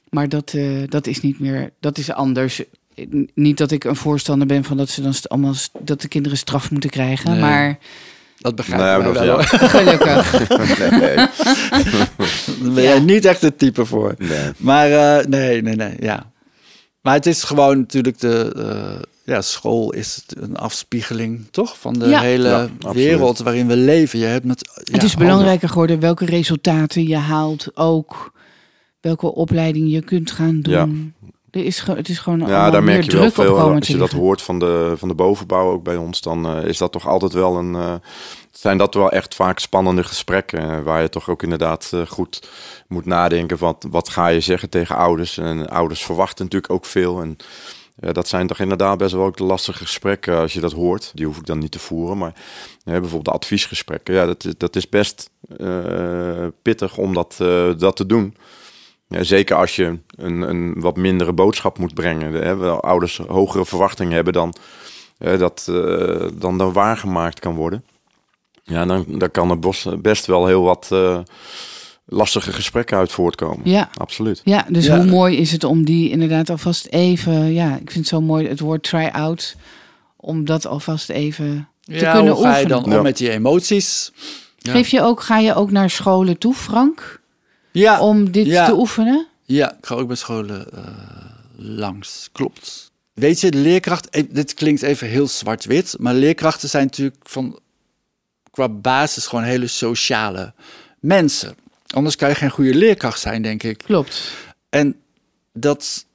Maar 0.09 0.29
dat, 0.29 0.53
eh, 0.55 0.63
dat 0.89 1.07
is 1.07 1.21
niet 1.21 1.39
meer, 1.39 1.71
dat 1.79 1.97
is 1.97 2.11
anders. 2.11 2.61
Niet 3.33 3.57
dat 3.57 3.71
ik 3.71 3.83
een 3.83 3.95
voorstander 3.95 4.47
ben 4.47 4.63
van 4.63 4.77
dat 4.77 4.89
ze 4.89 5.01
dan 5.01 5.13
allemaal 5.27 5.53
dat 5.79 6.01
de 6.01 6.07
kinderen 6.07 6.37
straf 6.37 6.71
moeten 6.71 6.89
krijgen, 6.89 7.31
Nee. 7.31 7.39
maar 7.39 7.77
Dat 8.37 8.55
begrijp 8.55 8.81
Nee, 8.81 9.07
ik 9.09 9.13
maar 9.15 9.25
wel. 9.25 9.37
gelukkig. 9.77 10.47
nee, 10.89 10.99
nee, 10.99 11.15
Daar 11.15 12.73
ben 12.73 12.83
Ja. 12.83 12.89
jij 12.89 12.99
niet 12.99 13.25
echt 13.25 13.41
het 13.41 13.57
type 13.57 13.85
voor. 13.85 14.15
nee. 14.17 14.51
Maar 14.57 14.91
eh, 14.91 15.25
nee, 15.25 15.61
nee, 15.61 15.75
nee, 15.75 15.95
ja. 15.99 16.31
Maar 17.01 17.13
het 17.13 17.25
is 17.25 17.43
gewoon 17.43 17.77
natuurlijk 17.79 18.19
de... 18.19 18.53
eh, 18.55 19.01
ja, 19.27 19.41
school 19.41 19.93
is 19.93 20.23
een 20.27 20.55
afspiegeling, 20.57 21.47
toch? 21.51 21.77
Van 21.79 21.93
de 21.93 22.07
Ja. 22.07 22.21
hele 22.21 22.69
Ja, 22.79 22.93
wereld 22.93 23.37
waarin 23.39 23.67
we 23.67 23.75
leven. 23.75 24.19
Je 24.19 24.25
hebt 24.25 24.45
met, 24.45 24.69
ja, 24.83 24.93
het 24.93 25.03
is 25.03 25.15
belangrijker 25.15 25.69
geworden 25.69 25.99
welke 25.99 26.25
resultaten 26.25 27.07
je 27.07 27.15
haalt, 27.17 27.67
ook 27.73 28.31
welke 29.01 29.33
opleiding 29.33 29.91
je 29.91 30.01
kunt 30.01 30.31
gaan 30.31 30.61
doen. 30.61 31.13
Ja. 31.21 31.27
Er 31.51 31.65
is, 31.65 31.79
het 31.85 32.09
is 32.09 32.19
gewoon 32.19 32.39
Ja, 32.39 32.69
daar 32.69 32.83
meer 32.83 32.93
merk 32.93 33.05
je 33.05 33.11
wel 33.11 33.19
druk 33.19 33.37
op 33.37 33.43
veel. 33.45 33.73
Als 33.73 33.87
je 33.87 33.97
dat 33.97 34.11
hoort 34.11 34.41
van 34.41 34.59
de, 34.59 34.93
van 34.97 35.07
de 35.07 35.13
bovenbouw 35.13 35.71
ook 35.71 35.83
bij 35.83 35.95
ons, 35.95 36.21
dan 36.21 36.45
eh, 36.45 36.63
is 36.65 36.77
dat 36.77 36.91
toch 36.91 37.07
altijd 37.07 37.33
wel 37.33 37.57
een. 37.57 37.75
eh, 37.75 37.93
zijn 38.51 38.77
dat 38.77 38.93
wel 38.93 39.11
echt 39.11 39.35
vaak 39.35 39.59
spannende 39.59 40.03
gesprekken. 40.03 40.59
eh, 40.71 40.81
waar 40.83 41.01
je 41.01 41.09
toch 41.09 41.29
ook 41.29 41.43
inderdaad 41.43 41.91
goed 42.07 42.49
moet 42.87 43.05
nadenken. 43.05 43.57
Wat, 43.57 43.85
wat 43.89 44.09
ga 44.09 44.27
je 44.27 44.39
zeggen 44.39 44.69
tegen 44.69 44.95
ouders? 44.95 45.37
En 45.37 45.67
ouders 45.69 46.03
verwachten 46.03 46.43
natuurlijk 46.45 46.73
ook 46.73 46.85
veel. 46.85 47.21
En 47.21 47.37
ja, 47.99 48.11
dat 48.11 48.27
zijn 48.27 48.47
toch 48.47 48.59
inderdaad 48.59 48.97
best 48.97 49.13
wel 49.13 49.25
ook 49.25 49.37
de 49.37 49.43
lastige 49.43 49.77
gesprekken 49.85 50.37
als 50.37 50.53
je 50.53 50.59
dat 50.59 50.71
hoort. 50.71 51.11
Die 51.15 51.25
hoef 51.25 51.37
ik 51.37 51.45
dan 51.45 51.59
niet 51.59 51.71
te 51.71 51.79
voeren. 51.79 52.17
Maar 52.17 52.33
eh, 52.83 52.91
bijvoorbeeld 52.93 53.25
de 53.25 53.31
adviesgesprekken. 53.31 54.13
Ja, 54.13 54.25
dat, 54.25 54.45
is- 54.45 54.57
dat 54.57 54.75
is 54.75 54.89
best 54.89 55.29
eh, 55.57 56.47
pittig 56.61 56.97
om 56.97 57.13
dat, 57.13 57.35
eh, 57.41 57.69
dat 57.77 57.95
te 57.95 58.05
doen. 58.05 58.35
Ja, 59.07 59.23
zeker 59.23 59.55
als 59.55 59.75
je 59.75 59.99
een, 60.15 60.41
een 60.41 60.73
wat 60.81 60.95
mindere 60.97 61.33
boodschap 61.33 61.77
moet 61.77 61.93
brengen. 61.93 62.33
Hè, 62.33 62.69
ouders 62.69 63.17
hogere 63.17 63.65
verwachtingen 63.65 64.13
hebben 64.13 64.33
dan 64.33 64.53
dat 65.17 65.63
dan, 66.33 66.57
dan 66.57 66.73
waargemaakt 66.73 67.39
kan 67.39 67.55
worden. 67.55 67.83
Ja, 68.63 68.85
dan, 68.85 69.05
dan 69.07 69.31
kan 69.31 69.59
bos- 69.59 69.87
best 70.01 70.25
wel 70.25 70.45
heel 70.47 70.61
wat 70.63 70.87
lastige 72.09 72.53
gesprekken 72.53 72.97
uit 72.97 73.11
voortkomen. 73.11 73.69
Ja. 73.69 73.89
Absoluut. 73.97 74.41
Ja, 74.43 74.65
dus 74.69 74.85
Ja. 74.85 74.95
hoe 74.97 75.05
mooi 75.05 75.37
is 75.37 75.51
het 75.51 75.63
om 75.63 75.85
die 75.85 76.09
inderdaad 76.09 76.49
alvast 76.49 76.85
even... 76.85 77.53
Ja, 77.53 77.71
ik 77.73 77.91
vind 77.91 77.93
het 77.95 78.07
zo 78.07 78.21
mooi, 78.21 78.47
het 78.47 78.59
woord 78.59 78.83
try-out. 78.83 79.55
Om 80.15 80.45
dat 80.45 80.65
alvast 80.65 81.09
even 81.09 81.67
te 81.81 81.93
Ja, 81.93 82.13
kunnen 82.13 82.33
hoe 82.33 82.41
ga 82.43 82.49
je 82.49 82.55
oefenen. 82.63 82.81
dan 82.83 82.91
Ja. 82.91 82.97
om 82.97 83.03
met 83.03 83.17
die 83.17 83.29
emoties? 83.29 84.11
Ja. 84.57 84.71
Geef 84.71 84.87
je 84.87 85.01
ook, 85.01 85.21
ga 85.21 85.37
je 85.39 85.53
ook 85.53 85.71
naar 85.71 85.89
scholen 85.89 86.37
toe, 86.37 86.53
Frank? 86.53 87.21
Ja, 87.71 87.99
Om 88.01 88.31
dit 88.31 88.45
Ja. 88.45 88.65
te 88.65 88.73
oefenen? 88.77 89.27
ja, 89.45 89.71
ik 89.77 89.85
ga 89.85 89.95
ook 89.95 90.07
bij 90.07 90.15
scholen 90.15 90.73
eh, 90.73 90.83
langs. 91.55 92.29
Klopt. 92.31 92.91
Weet 93.13 93.39
je, 93.39 93.51
de 93.51 93.57
leerkracht, 93.57 94.09
eh, 94.09 94.23
dit 94.29 94.53
klinkt 94.53 94.81
even 94.81 95.07
heel 95.07 95.27
zwart-wit, 95.27 95.95
maar 95.99 96.13
leerkrachten 96.13 96.69
zijn 96.69 96.83
natuurlijk 96.85 97.15
van 97.23 97.59
qua 98.51 98.69
basis 98.69 99.25
gewoon 99.27 99.43
hele 99.45 99.67
sociale 99.67 100.53
mensen. 100.99 101.55
Anders 101.87 102.15
kan 102.15 102.29
je 102.29 102.35
geen 102.35 102.49
goede 102.49 102.75
leerkracht 102.75 103.19
zijn, 103.19 103.41
denk 103.41 103.63
ik. 103.63 103.77
Klopt. 103.77 104.31
En 104.69 104.95
dat 105.53 106.05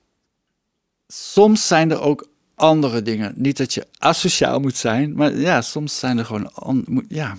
soms 1.06 1.66
zijn 1.66 1.90
er 1.90 2.00
ook 2.00 2.28
andere 2.54 3.02
dingen. 3.02 3.32
Niet 3.36 3.56
dat 3.56 3.74
je 3.74 3.86
asociaal 3.98 4.60
moet 4.60 4.76
zijn, 4.76 5.14
maar 5.14 5.36
ja, 5.36 5.60
soms 5.60 5.98
zijn 5.98 6.18
er 6.18 6.24
gewoon 6.24 7.04
ja. 7.08 7.36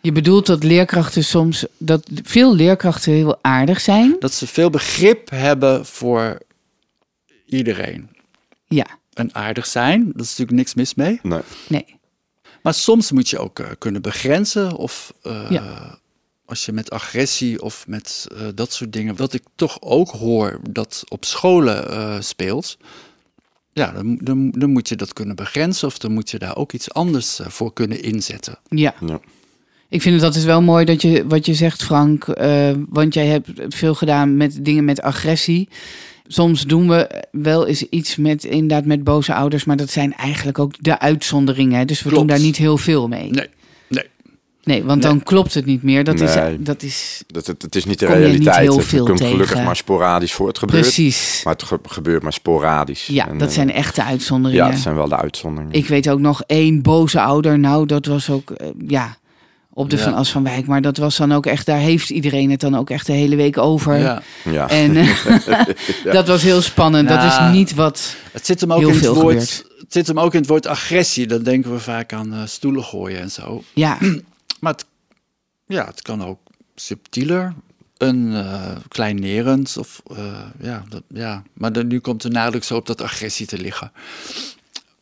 Je 0.00 0.12
bedoelt 0.12 0.46
dat 0.46 0.64
leerkrachten 0.64 1.24
soms... 1.24 1.66
Dat 1.78 2.08
veel 2.22 2.54
leerkrachten 2.54 3.12
heel 3.12 3.38
aardig 3.42 3.80
zijn? 3.80 4.16
dat 4.18 4.32
ze 4.32 4.46
veel 4.46 4.70
begrip 4.70 5.30
hebben 5.30 5.86
voor 5.86 6.38
iedereen. 7.46 8.08
Ja, 8.68 8.86
En 9.12 9.34
aardig 9.34 9.66
zijn, 9.66 10.04
dat 10.04 10.20
is 10.24 10.28
natuurlijk 10.28 10.56
niks 10.56 10.74
mis 10.74 10.94
mee. 10.94 11.20
Nee. 11.22 11.40
nee. 11.68 12.00
Maar 12.62 12.74
soms 12.74 13.12
moet 13.12 13.28
je 13.28 13.38
ook 13.38 13.58
eh, 13.58 13.66
kunnen 13.78 14.02
begrenzen. 14.02 14.76
Of 14.76 15.12
eh, 15.22 15.46
Ja. 15.50 15.98
Als 16.52 16.64
je 16.64 16.72
met 16.72 16.90
agressie 16.90 17.62
of 17.62 17.84
met 17.88 18.26
eh, 18.36 18.46
dat 18.54 18.72
soort 18.72 18.92
dingen, 18.92 19.16
wat 19.16 19.32
ik 19.32 19.42
toch 19.54 19.76
ook 19.80 20.08
hoor 20.10 20.60
dat 20.70 21.04
op 21.08 21.24
scholen 21.24 21.90
eh, 21.90 22.16
speelt. 22.20 22.76
Ja, 23.72 23.90
dan, 23.92 24.18
dan, 24.22 24.50
dan 24.50 24.70
moet 24.70 24.88
je 24.88 24.96
dat 24.96 25.12
kunnen 25.12 25.36
begrenzen 25.36 25.86
of 25.88 25.98
dan 25.98 26.12
moet 26.12 26.30
je 26.30 26.38
daar 26.38 26.56
ook 26.56 26.72
iets 26.72 26.92
anders 26.92 27.38
eh, 27.40 27.46
voor 27.48 27.72
kunnen 27.72 28.02
inzetten. 28.02 28.58
Ja. 28.68 28.94
Ja. 29.06 29.20
Ik 29.88 30.02
vind 30.02 30.14
het 30.14 30.24
altijd 30.24 30.44
wel 30.44 30.62
mooi 30.62 30.84
dat 30.84 31.02
je 31.02 31.26
wat 31.26 31.46
je 31.46 31.54
zegt, 31.54 31.82
Frank. 31.82 32.28
eh, 32.28 32.70
want 32.88 33.14
jij 33.14 33.26
hebt 33.26 33.48
veel 33.68 33.94
gedaan 33.94 34.36
met 34.36 34.64
dingen 34.64 34.84
met 34.84 35.02
agressie. 35.02 35.68
Soms 36.26 36.62
doen 36.62 36.88
we 36.88 37.24
wel 37.30 37.66
eens 37.66 37.82
iets 37.88 38.16
met 38.16 38.44
inderdaad 38.44 38.84
met 38.84 39.04
boze 39.04 39.34
ouders, 39.34 39.64
maar 39.64 39.76
dat 39.76 39.90
zijn 39.90 40.14
eigenlijk 40.14 40.58
ook 40.58 40.74
de 40.82 40.98
uitzonderingen. 40.98 41.78
hè. 41.78 41.84
Dus 41.84 42.02
we 42.02 42.08
Klopt. 42.08 42.16
doen 42.28 42.36
daar 42.36 42.44
niet 42.46 42.56
heel 42.56 42.78
veel 42.78 43.08
mee. 43.08 43.30
Nee, 43.30 43.48
nee. 44.62 44.84
Want 44.84 45.00
Nee. 45.02 45.10
dan 45.10 45.22
klopt 45.22 45.54
het 45.54 45.64
niet 45.66 45.82
meer. 45.82 46.04
Dat 46.04 46.20
is 46.20 46.34
dat 46.58 46.82
is 46.82 47.22
Dat, 47.26 47.46
het, 47.46 47.62
het 47.62 47.74
is 47.74 47.84
niet 47.84 47.98
de 47.98 48.06
Kom 48.06 48.14
je 48.14 48.20
niet 48.20 48.28
realiteit. 48.30 48.58
heel 48.58 48.76
het 48.76 48.86
veel 48.86 49.04
komt 49.04 49.20
gelukkig 49.20 49.48
tegen. 49.48 49.64
maar 49.64 49.76
sporadisch 49.76 50.32
voor. 50.32 50.48
Het 50.48 50.58
gebeurt, 50.58 50.80
precies. 50.82 51.40
maar 51.44 51.52
het 51.52 51.62
ge- 51.62 51.78
gebeurt 51.82 52.22
maar 52.22 52.32
sporadisch. 52.32 53.06
Ja, 53.06 53.28
En, 53.28 53.38
dat 53.38 53.52
zijn 53.52 53.72
echte 53.72 54.04
uitzonderingen. 54.04 54.64
Ja, 54.66 54.70
dat 54.72 54.80
zijn 54.80 54.94
wel 54.94 55.08
de 55.08 55.16
uitzonderingen. 55.16 55.76
Ik 55.76 55.86
weet 55.88 56.08
ook 56.08 56.20
nog 56.20 56.42
één 56.46 56.82
boze 56.82 57.20
ouder. 57.20 57.58
Nou, 57.58 57.86
dat 57.86 58.06
was 58.06 58.30
ook, 58.30 58.50
eh, 58.50 58.66
ja, 58.88 59.16
op 59.74 59.90
de 59.90 59.96
Ja. 59.96 60.02
Van 60.02 60.14
As 60.14 60.30
van 60.30 60.42
Wijk. 60.42 60.66
Maar 60.66 60.80
dat 60.82 60.96
was 60.96 61.16
dan 61.16 61.32
ook 61.32 61.46
echt, 61.46 61.66
daar 61.66 61.78
heeft 61.78 62.10
iedereen 62.10 62.50
het 62.50 62.60
dan 62.60 62.74
ook 62.76 62.90
echt 62.90 63.06
de 63.06 63.12
hele 63.12 63.36
week 63.36 63.58
over. 63.58 63.98
Ja. 63.98 64.22
ja. 64.50 64.68
En 64.68 64.96
eh, 64.96 65.08
dat 66.12 66.26
was 66.28 66.42
heel 66.42 66.62
spannend. 66.62 67.08
dat 67.08 67.22
is 67.24 67.38
niet 67.52 67.74
wat. 67.74 68.16
Het 68.32 68.46
zit 68.46 68.60
hem 68.60 68.72
ook 68.72 68.78
Heel 68.78 68.88
in 68.88 68.94
het 68.94 69.04
veel 69.04 69.14
woord. 69.14 69.26
gebeurt. 69.30 69.64
Het 69.78 69.92
zit 69.92 70.06
hem 70.06 70.18
ook 70.20 70.32
in 70.34 70.40
het 70.40 70.48
woord 70.48 70.66
agressie. 70.66 71.26
Dan 71.26 71.42
denken 71.42 71.72
we 71.72 71.78
vaak 71.78 72.12
aan 72.12 72.32
eh, 72.34 72.40
stoelen 72.44 72.84
gooien 72.84 73.20
en 73.20 73.30
zo. 73.30 73.62
Ja, 73.72 73.98
Maar 74.62 74.72
het, 74.72 74.86
ja, 75.66 75.86
het 75.86 76.02
kan 76.02 76.24
ook 76.24 76.38
subtieler, 76.74 77.54
een 77.96 78.34
eh 78.34 78.76
kleinerend 78.88 79.76
of 79.78 80.02
eh, 80.10 80.40
ja, 80.60 80.84
dat, 80.88 81.02
ja. 81.08 81.42
Maar 81.52 81.72
dan, 81.72 81.86
nu 81.86 81.98
komt 82.00 82.22
de 82.22 82.28
nadruk 82.28 82.64
zo 82.64 82.76
op 82.76 82.86
dat 82.86 83.00
agressie 83.00 83.46
te 83.46 83.58
liggen. 83.58 83.92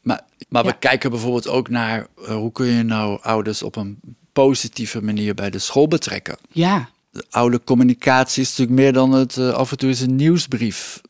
Maar, 0.02 0.20
maar 0.48 0.64
Ja. 0.64 0.70
we 0.70 0.78
kijken 0.78 1.10
bijvoorbeeld 1.10 1.48
ook 1.48 1.68
naar 1.68 2.06
eh, 2.24 2.34
hoe 2.34 2.52
kun 2.52 2.66
je 2.66 2.82
nou 2.82 3.18
ouders 3.22 3.62
op 3.62 3.76
een 3.76 4.00
positieve 4.32 5.02
manier 5.02 5.34
bij 5.34 5.50
de 5.50 5.58
school 5.58 5.88
betrekken. 5.88 6.36
ja, 6.52 6.88
De 7.10 7.24
oude 7.30 7.60
communicatie 7.64 8.42
is 8.42 8.48
natuurlijk 8.48 8.78
meer 8.80 8.92
dan 8.92 9.12
het 9.12 9.38
af 9.38 9.70
en 9.70 9.78
toe 9.78 9.88
eens 9.88 10.00
een 10.00 10.16
nieuwsbrief 10.16 11.00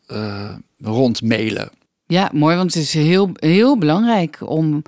rondmailen. 0.78 1.70
ja, 2.06 2.30
mooi. 2.32 2.56
Want 2.56 2.74
het 2.74 2.82
is 2.82 2.92
heel, 2.94 3.30
heel 3.34 3.78
belangrijk 3.78 4.38
om. 4.40 4.82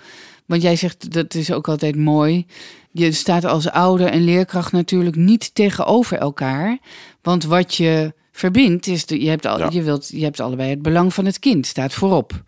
Want 0.46 0.62
jij 0.62 0.76
zegt 0.76 1.12
dat 1.12 1.34
is 1.34 1.52
ook 1.52 1.68
altijd 1.68 1.96
mooi. 1.96 2.46
Je 2.92 3.12
staat 3.12 3.44
als 3.44 3.70
ouder 3.70 4.06
en 4.06 4.24
leerkracht 4.24 4.72
natuurlijk 4.72 5.16
niet 5.16 5.54
tegenover 5.54 6.18
elkaar. 6.18 6.78
Want 7.22 7.44
wat 7.44 7.74
je 7.74 8.12
verbindt 8.32 8.86
is. 8.86 9.06
De, 9.06 9.22
je, 9.22 9.28
hebt 9.28 9.46
al, 9.46 9.58
Ja. 9.58 9.68
je, 9.72 9.82
wilt, 9.82 10.08
je 10.08 10.24
hebt 10.24 10.40
allebei 10.40 10.70
het 10.70 10.82
belang 10.82 11.14
van 11.14 11.24
het 11.24 11.38
kind, 11.38 11.66
staat 11.66 11.92
voorop. 11.92 12.42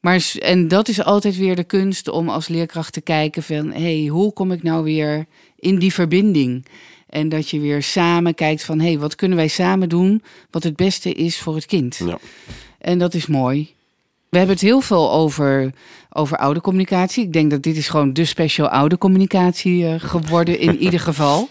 Maar, 0.00 0.34
en 0.38 0.68
dat 0.68 0.88
is 0.88 1.04
altijd 1.04 1.36
weer 1.36 1.56
de 1.56 1.64
kunst 1.64 2.08
om 2.08 2.28
als 2.28 2.48
leerkracht 2.48 2.92
te 2.92 3.00
kijken 3.00 3.42
van... 3.42 3.72
hé, 3.72 3.98
hey, 3.98 4.06
hoe 4.06 4.32
kom 4.32 4.52
ik 4.52 4.62
nou 4.62 4.84
weer 4.84 5.26
in 5.58 5.78
die 5.78 5.92
verbinding? 5.92 6.66
En 7.08 7.28
dat 7.28 7.50
je 7.50 7.60
weer 7.60 7.82
samen 7.82 8.34
kijkt 8.34 8.64
van... 8.64 8.80
hé, 8.80 8.86
hey, 8.86 8.98
wat 8.98 9.14
kunnen 9.14 9.36
wij 9.36 9.48
samen 9.48 9.88
doen 9.88 10.22
wat 10.50 10.62
het 10.62 10.76
beste 10.76 11.12
is 11.12 11.38
voor 11.38 11.54
het 11.54 11.66
kind? 11.66 11.96
Ja. 11.96 12.18
En 12.78 12.98
dat 12.98 13.14
is 13.14 13.26
mooi. 13.26 13.74
We 14.28 14.40
hebben 14.40 14.56
het 14.56 14.64
heel 14.64 14.80
veel 14.80 15.12
over, 15.12 15.72
over 16.16 16.36
oude 16.36 16.60
communicatie. 16.60 17.24
Ik 17.24 17.32
denk 17.32 17.50
dat 17.50 17.62
dit 17.62 17.76
is 17.76 17.88
gewoon 17.88 18.12
de 18.12 18.24
special 18.24 18.68
oude 18.68 18.98
communicatie 18.98 19.86
eh, 19.86 19.94
geworden 19.98 20.58
in 20.58 20.78
ieder 20.84 21.00
geval. 21.00 21.48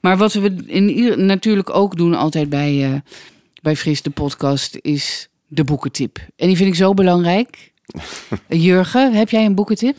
Maar 0.00 0.16
wat 0.16 0.32
we 0.32 0.54
in 0.66 0.90
ieder, 0.90 1.18
natuurlijk 1.18 1.74
ook 1.74 1.96
doen 1.96 2.14
altijd 2.14 2.48
bij, 2.48 2.84
eh, 2.84 3.14
bij 3.62 3.76
Fris 3.76 4.02
de 4.02 4.10
podcast 4.10 4.78
is 4.80 5.28
de 5.46 5.64
boekentip. 5.64 6.18
En 6.36 6.46
die 6.46 6.56
vind 6.56 6.68
ik 6.68 6.74
zo 6.74 6.94
belangrijk. 6.94 7.72
Jurgen, 8.48 9.12
heb 9.12 9.30
jij 9.30 9.44
een 9.44 9.54
boekentip? 9.54 9.96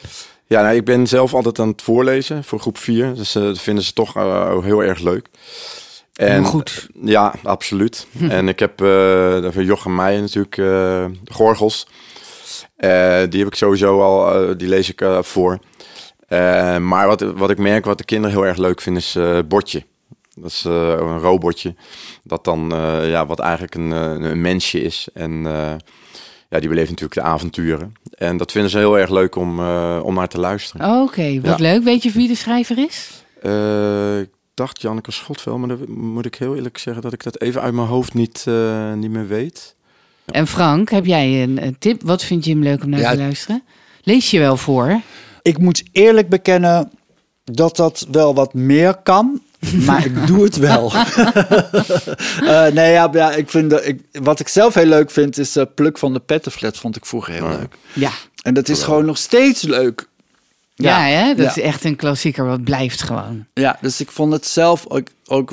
Ja, 0.48 0.62
nou, 0.62 0.76
ik 0.76 0.86
ben 0.86 1.08
zelf 1.08 1.34
altijd 1.34 1.60
aan 1.60 1.68
het 1.68 1.82
voorlezen 1.82 2.44
voor 2.44 2.60
groep 2.60 2.78
4. 2.78 3.14
Dus 3.16 3.32
dat 3.32 3.62
vinden 3.62 3.84
ze 3.84 3.94
toch 3.94 4.14
heel 4.64 4.84
erg 4.84 5.00
leuk. 5.00 5.28
Heel 6.14 6.44
goed. 6.44 6.88
Ja, 7.04 7.34
absoluut. 7.44 8.08
En 8.30 8.48
ik 8.48 8.60
heb 8.60 8.74
van 9.54 9.66
Jochem 9.66 9.96
Meijer 9.96 10.22
natuurlijk 10.22 10.58
eh 10.58 11.06
Gorgels. 11.32 11.88
Eh, 12.76 13.21
die 13.30 13.39
heb 13.39 13.47
ik 13.47 13.56
sowieso 13.56 14.02
al, 14.02 14.34
eh, 14.50 14.58
die 14.58 14.67
lees 14.67 14.89
ik 14.89 15.02
eh, 15.02 15.21
voor. 15.21 15.60
Maar 16.80 17.08
wat, 17.08 17.21
wat 17.21 17.50
ik 17.50 17.58
merk, 17.58 17.86
wat 17.86 17.97
de 17.97 18.04
kinderen 18.04 18.36
heel 18.38 18.45
erg 18.45 18.58
leuk 18.58 18.82
vinden, 18.82 19.02
is 19.02 19.17
botje. 19.47 19.84
Dat 20.34 20.50
is 20.52 20.63
een 20.63 21.19
robotje. 21.19 21.76
Dat 22.24 22.43
dan, 22.43 22.69
ja, 23.04 23.26
wat 23.26 23.39
eigenlijk 23.39 23.76
een, 23.76 23.91
een 23.91 24.41
mensje 24.41 24.82
is. 24.82 25.08
En 25.13 25.43
ja, 26.50 26.60
die 26.60 26.69
beleeft 26.69 26.89
natuurlijk 26.89 27.21
de 27.21 27.28
avonturen. 27.28 27.93
En 28.17 28.38
dat 28.38 28.52
vinden 28.52 28.71
ze 28.71 28.78
heel 28.78 29.00
erg 29.00 29.10
leuk 29.10 29.36
om, 29.36 29.60
om 30.00 30.13
naar 30.13 30.28
te 30.28 30.39
luisteren. 30.39 31.02
Oké, 31.02 31.41
wat 31.41 31.60
Ja. 31.60 31.71
leuk. 31.71 31.84
Weet 31.84 32.04
je 32.04 32.12
wie 32.12 32.28
de 32.28 32.36
schrijver 32.36 32.78
is? 32.78 33.24
Ik 34.21 34.30
dacht 34.54 34.82
Janneke 34.82 35.12
Schotvel, 35.12 35.58
maar 35.58 35.67
dan 35.67 35.91
moet 35.91 36.26
ik 36.26 36.36
heel 36.36 36.56
eerlijk 36.56 36.78
zeggen 36.78 37.02
dat 37.04 37.13
ik 37.13 37.24
dat 37.24 37.41
even 37.41 37.62
uit 37.62 37.74
mijn 37.74 37.88
hoofd 37.88 38.13
niet, 38.13 38.45
niet 38.95 39.12
meer 39.12 39.28
weet. 39.28 39.76
En 40.26 40.48
Frank, 40.48 40.90
heb 40.90 41.06
jij 41.06 41.44
een, 41.44 41.64
een 41.66 41.76
tip? 41.80 42.02
Wat 42.04 42.24
vind 42.24 42.46
je 42.46 42.52
hem 42.52 42.64
leuk 42.64 42.84
om 42.84 42.90
naar 42.90 43.00
Ja. 43.00 43.12
te 43.12 43.18
luisteren? 43.18 43.64
Lees 44.04 44.32
je 44.32 44.40
wel 44.40 44.58
voor? 44.58 45.02
Ik 45.42 45.58
moet 45.58 45.84
eerlijk 45.92 46.30
bekennen 46.30 46.92
dat 47.44 47.76
dat 47.76 48.08
wel 48.12 48.34
wat 48.36 48.54
meer 48.54 48.96
kan. 48.96 49.42
Maar 49.86 50.06
ik 50.06 50.28
doe 50.28 50.44
het 50.44 50.56
wel. 50.58 50.92
Eh, 52.42 52.68
nee, 52.68 52.92
ja, 52.92 53.10
ja, 53.14 53.32
ik 53.32 53.50
vind 53.50 53.70
dat, 53.70 53.86
ik, 53.86 54.02
wat 54.12 54.40
ik 54.40 54.48
zelf 54.48 54.74
heel 54.74 54.86
leuk 54.86 55.12
vind 55.12 55.38
is 55.38 55.56
eh 55.56 55.66
Pluk 55.76 55.98
van 55.98 56.14
de 56.14 56.20
Pettenflat. 56.20 56.78
Vond 56.78 56.96
ik 56.96 57.06
vroeger 57.06 57.34
heel 57.34 57.50
Ja. 57.50 57.58
leuk. 57.58 57.76
Ja. 57.94 58.12
En 58.44 58.54
dat 58.54 58.70
is 58.70 58.84
gewoon 58.84 59.06
nog 59.06 59.18
steeds 59.18 59.62
leuk. 59.62 60.08
Ja, 60.76 61.00
hè? 61.06 61.36
dat 61.36 61.46
ja. 61.46 61.50
is 61.52 61.60
echt 61.60 61.84
een 61.84 61.96
klassieker. 61.96 62.46
Wat 62.46 62.64
blijft 62.64 63.02
gewoon. 63.02 63.46
Ja, 63.54 63.78
dus 63.82 64.02
ik 64.02 64.12
vond 64.12 64.34
het 64.34 64.46
zelf 64.48 64.86
ook, 64.88 65.08
ook 65.26 65.52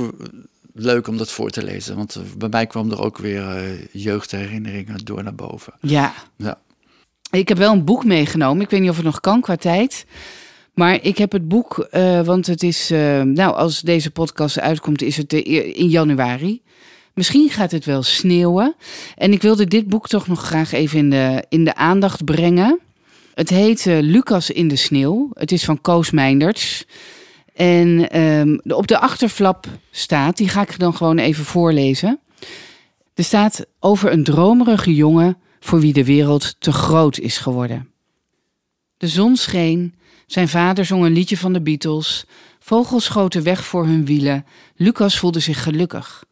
leuk 0.78 1.06
om 1.06 1.16
dat 1.16 1.30
voor 1.30 1.50
te 1.50 1.62
lezen. 1.62 1.96
Want 1.96 2.14
eh, 2.14 2.22
bij 2.36 2.48
mij 2.48 2.66
kwam 2.66 2.90
er 2.90 3.00
ook 3.00 3.18
weer 3.18 3.40
uh, 3.40 3.84
jeugdherinneringen 3.92 5.04
door 5.04 5.22
naar 5.22 5.34
boven. 5.34 5.72
Ja. 5.80 6.14
Ja. 6.36 6.58
Ik 7.30 7.48
heb 7.48 7.58
wel 7.58 7.72
een 7.72 7.84
boek 7.84 8.04
meegenomen. 8.04 8.62
Ik 8.62 8.70
weet 8.70 8.80
niet 8.80 8.90
of 8.90 8.96
het 8.96 9.04
nog 9.04 9.20
kan 9.20 9.40
qua 9.40 9.56
tijd. 9.56 10.06
Maar 10.74 10.98
ik 11.02 11.18
heb 11.18 11.32
het 11.32 11.48
boek, 11.48 11.88
uh, 11.90 12.20
want 12.20 12.46
het 12.46 12.62
is, 12.62 12.90
uh, 12.90 13.22
nou, 13.22 13.54
als 13.54 13.80
deze 13.80 14.10
podcast 14.10 14.60
uitkomt, 14.60 15.02
is 15.02 15.16
het 15.16 15.32
in 15.32 15.88
januari. 15.88 16.62
Misschien 17.14 17.50
gaat 17.50 17.70
het 17.70 17.84
wel 17.84 18.02
sneeuwen. 18.02 18.74
En 19.16 19.32
ik 19.32 19.42
wilde 19.42 19.66
dit 19.66 19.88
boek 19.88 20.08
toch 20.08 20.28
nog 20.28 20.42
graag 20.42 20.72
even 20.72 20.98
in 20.98 21.10
de, 21.10 21.44
in 21.48 21.64
de 21.64 21.74
aandacht 21.74 22.24
brengen. 22.24 22.78
Het 23.34 23.48
heet 23.48 23.84
Lucas 23.84 24.50
in 24.50 24.68
de 24.68 24.76
sneeuw. 24.76 25.30
Het 25.32 25.52
is 25.52 25.64
van 25.64 25.80
Koos 25.80 26.10
Meinders. 26.10 26.84
En 27.58 28.20
um, 28.20 28.60
op 28.66 28.86
de 28.86 28.98
achterflap 28.98 29.66
staat, 29.90 30.36
die 30.36 30.48
ga 30.48 30.62
ik 30.62 30.78
dan 30.78 30.94
gewoon 30.94 31.18
even 31.18 31.44
voorlezen. 31.44 32.20
Er 33.14 33.24
staat 33.24 33.66
over 33.80 34.12
een 34.12 34.24
dromerige 34.24 34.94
jongen 34.94 35.38
voor 35.60 35.80
wie 35.80 35.92
de 35.92 36.04
wereld 36.04 36.56
te 36.58 36.72
groot 36.72 37.18
is 37.18 37.38
geworden. 37.38 37.90
De 38.96 39.08
zon 39.08 39.36
scheen, 39.36 39.94
zijn 40.26 40.48
vader 40.48 40.84
zong 40.84 41.04
een 41.04 41.12
liedje 41.12 41.36
van 41.36 41.52
de 41.52 41.60
Beatles, 41.60 42.26
vogels 42.58 43.04
schoten 43.04 43.42
weg 43.42 43.64
voor 43.64 43.86
hun 43.86 44.04
wielen, 44.04 44.46
Lucas 44.76 45.18
voelde 45.18 45.40
zich 45.40 45.62
gelukkig. 45.62 46.24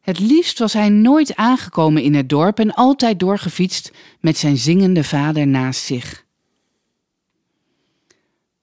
Het 0.00 0.18
liefst 0.18 0.58
was 0.58 0.72
hij 0.72 0.88
nooit 0.88 1.36
aangekomen 1.36 2.02
in 2.02 2.14
het 2.14 2.28
dorp 2.28 2.58
en 2.58 2.74
altijd 2.74 3.20
doorgefietst 3.20 3.92
met 4.20 4.38
zijn 4.38 4.56
zingende 4.56 5.04
vader 5.04 5.46
naast 5.46 5.84
zich. 5.84 6.24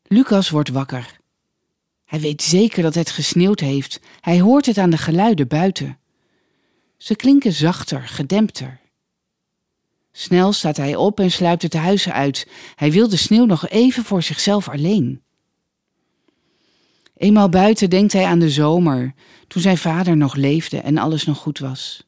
Lucas 0.03 0.49
wordt 0.49 0.69
wakker. 0.69 1.18
Hij 2.09 2.19
weet 2.19 2.41
zeker 2.41 2.83
dat 2.83 2.95
het 2.95 3.09
gesneeuwd 3.09 3.59
heeft. 3.59 3.99
Hij 4.21 4.39
hoort 4.39 4.65
het 4.65 4.77
aan 4.77 4.89
de 4.89 4.97
geluiden 4.97 5.47
buiten. 5.47 5.97
Ze 6.97 7.15
klinken 7.15 7.53
zachter, 7.53 8.07
gedempter. 8.07 8.79
Snel 10.11 10.53
staat 10.53 10.77
hij 10.77 10.95
op 10.95 11.19
en 11.19 11.31
sluipt 11.31 11.61
het 11.61 11.73
huis 11.73 12.09
uit. 12.09 12.47
Hij 12.75 12.91
wil 12.91 13.09
de 13.09 13.17
sneeuw 13.17 13.45
nog 13.45 13.67
even 13.67 14.03
voor 14.03 14.23
zichzelf 14.23 14.69
alleen. 14.69 15.21
Eenmaal 17.17 17.49
buiten 17.49 17.89
denkt 17.89 18.13
hij 18.13 18.25
aan 18.25 18.39
de 18.39 18.49
zomer, 18.49 19.13
toen 19.47 19.61
zijn 19.61 19.77
vader 19.77 20.17
nog 20.17 20.35
leefde 20.35 20.77
en 20.77 20.97
alles 20.97 21.25
nog 21.25 21.37
goed 21.37 21.59
was. 21.59 22.07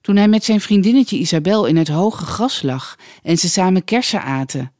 Toen 0.00 0.16
hij 0.16 0.28
met 0.28 0.44
zijn 0.44 0.60
vriendinnetje 0.60 1.18
Isabel 1.18 1.66
in 1.66 1.76
het 1.76 1.88
hoge 1.88 2.24
gras 2.24 2.62
lag 2.62 2.98
en 3.22 3.38
ze 3.38 3.48
samen 3.48 3.84
kersen 3.84 4.22
aten. 4.22 4.72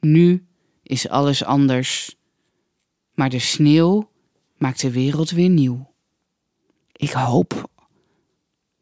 Nu 0.00 0.46
is 0.82 1.08
alles 1.08 1.44
anders. 1.44 2.18
Maar 3.20 3.30
de 3.30 3.38
sneeuw 3.38 4.08
maakt 4.58 4.80
de 4.80 4.90
wereld 4.90 5.30
weer 5.30 5.48
nieuw. 5.48 5.90
Ik 6.96 7.10
hoop 7.10 7.70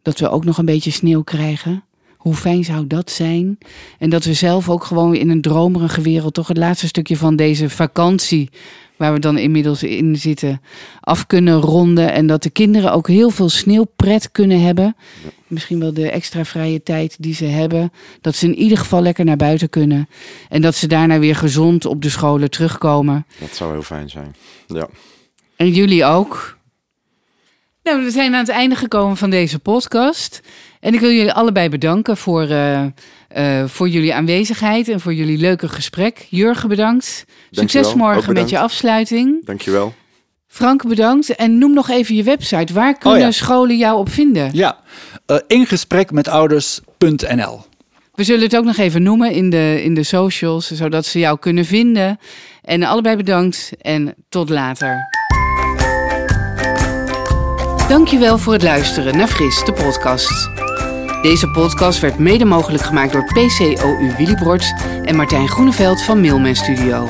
dat 0.02 0.18
we 0.18 0.28
ook 0.28 0.44
nog 0.44 0.58
een 0.58 0.64
beetje 0.64 0.90
sneeuw 0.90 1.22
krijgen. 1.22 1.84
Hoe 2.16 2.34
fijn 2.34 2.64
zou 2.64 2.86
dat 2.86 3.10
zijn? 3.10 3.58
En 3.98 4.10
dat 4.10 4.24
we 4.24 4.34
zelf 4.34 4.68
ook 4.68 4.84
gewoon 4.84 5.14
in 5.14 5.30
een 5.30 5.40
dromerige 5.40 6.00
wereld, 6.00 6.34
toch 6.34 6.48
het 6.48 6.56
laatste 6.56 6.86
stukje 6.86 7.16
van 7.16 7.36
deze 7.36 7.70
vakantie, 7.70 8.50
waar 8.96 9.12
we 9.12 9.18
dan 9.18 9.38
inmiddels 9.38 9.82
in 9.82 10.16
zitten, 10.16 10.60
af 11.00 11.26
kunnen 11.26 11.60
ronden. 11.60 12.12
En 12.12 12.26
dat 12.26 12.42
de 12.42 12.50
kinderen 12.50 12.92
ook 12.92 13.08
heel 13.08 13.30
veel 13.30 13.48
sneeuwpret 13.48 14.30
kunnen 14.30 14.60
hebben. 14.60 14.96
Misschien 15.48 15.80
wel 15.80 15.92
de 15.92 16.10
extra 16.10 16.44
vrije 16.44 16.82
tijd 16.82 17.16
die 17.18 17.34
ze 17.34 17.44
hebben. 17.44 17.92
Dat 18.20 18.34
ze 18.34 18.46
in 18.46 18.54
ieder 18.54 18.78
geval 18.78 19.02
lekker 19.02 19.24
naar 19.24 19.36
buiten 19.36 19.70
kunnen. 19.70 20.08
En 20.48 20.62
dat 20.62 20.74
ze 20.74 20.86
daarna 20.86 21.18
weer 21.18 21.36
gezond 21.36 21.84
op 21.84 22.02
de 22.02 22.10
scholen 22.10 22.50
terugkomen. 22.50 23.26
Dat 23.40 23.54
zou 23.54 23.72
heel 23.72 23.82
fijn 23.82 24.10
zijn. 24.10 24.34
Ja. 24.66 24.88
En 25.56 25.70
jullie 25.70 26.04
ook. 26.04 26.56
Nou, 27.82 28.04
we 28.04 28.10
zijn 28.10 28.34
aan 28.34 28.40
het 28.40 28.48
einde 28.48 28.74
gekomen 28.74 29.16
van 29.16 29.30
deze 29.30 29.58
podcast. 29.58 30.40
En 30.80 30.94
ik 30.94 31.00
wil 31.00 31.10
jullie 31.10 31.32
allebei 31.32 31.68
bedanken 31.68 32.16
voor, 32.16 32.48
uh, 32.48 32.84
uh, 33.36 33.64
voor 33.66 33.88
jullie 33.88 34.14
aanwezigheid 34.14 34.88
en 34.88 35.00
voor 35.00 35.14
jullie 35.14 35.38
leuke 35.38 35.68
gesprek. 35.68 36.26
Jurgen, 36.30 36.68
bedankt. 36.68 37.24
Succes 37.50 37.94
morgen 37.94 38.32
met 38.32 38.50
je 38.50 38.58
afsluiting. 38.58 39.44
Dankjewel. 39.44 39.94
Frank, 40.48 40.88
bedankt. 40.88 41.34
En 41.34 41.58
noem 41.58 41.74
nog 41.74 41.88
even 41.88 42.14
je 42.14 42.22
website. 42.22 42.72
Waar 42.72 42.98
kunnen 42.98 43.18
oh 43.18 43.24
ja. 43.24 43.30
scholen 43.30 43.76
jou 43.76 43.98
op 43.98 44.10
vinden? 44.10 44.50
Ja, 44.52 44.78
uh, 45.26 45.36
ingesprekmetouders.nl. 45.46 47.60
We 48.14 48.24
zullen 48.24 48.42
het 48.42 48.56
ook 48.56 48.64
nog 48.64 48.76
even 48.76 49.02
noemen 49.02 49.32
in 49.32 49.50
de, 49.50 49.82
in 49.82 49.94
de 49.94 50.02
socials, 50.02 50.70
zodat 50.70 51.06
ze 51.06 51.18
jou 51.18 51.38
kunnen 51.38 51.64
vinden. 51.64 52.18
En 52.62 52.82
allebei 52.82 53.16
bedankt 53.16 53.72
en 53.80 54.14
tot 54.28 54.48
later. 54.48 55.08
Dankjewel 57.88 58.38
voor 58.38 58.52
het 58.52 58.62
luisteren 58.62 59.16
naar 59.16 59.28
Fris, 59.28 59.64
de 59.64 59.72
podcast. 59.72 60.50
Deze 61.22 61.50
podcast 61.50 62.00
werd 62.00 62.18
mede 62.18 62.44
mogelijk 62.44 62.82
gemaakt 62.82 63.12
door 63.12 63.24
PCOU 63.24 64.14
Willibrord 64.16 64.74
en 65.04 65.16
Martijn 65.16 65.48
Groeneveld 65.48 66.02
van 66.02 66.20
Mailman 66.20 66.54
Studio. 66.54 67.08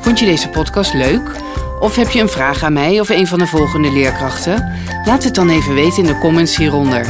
Vond 0.00 0.18
je 0.18 0.24
deze 0.24 0.48
podcast 0.48 0.94
leuk? 0.94 1.42
Of 1.80 1.96
heb 1.96 2.10
je 2.10 2.20
een 2.20 2.28
vraag 2.28 2.62
aan 2.62 2.72
mij 2.72 3.00
of 3.00 3.08
een 3.08 3.26
van 3.26 3.38
de 3.38 3.46
volgende 3.46 3.92
leerkrachten? 3.92 4.72
Laat 5.04 5.24
het 5.24 5.34
dan 5.34 5.48
even 5.48 5.74
weten 5.74 5.98
in 5.98 6.06
de 6.06 6.18
comments 6.18 6.56
hieronder. 6.56 7.06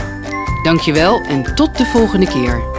Dankjewel 0.63 1.23
en 1.23 1.55
tot 1.55 1.77
de 1.77 1.85
volgende 1.85 2.27
keer. 2.27 2.74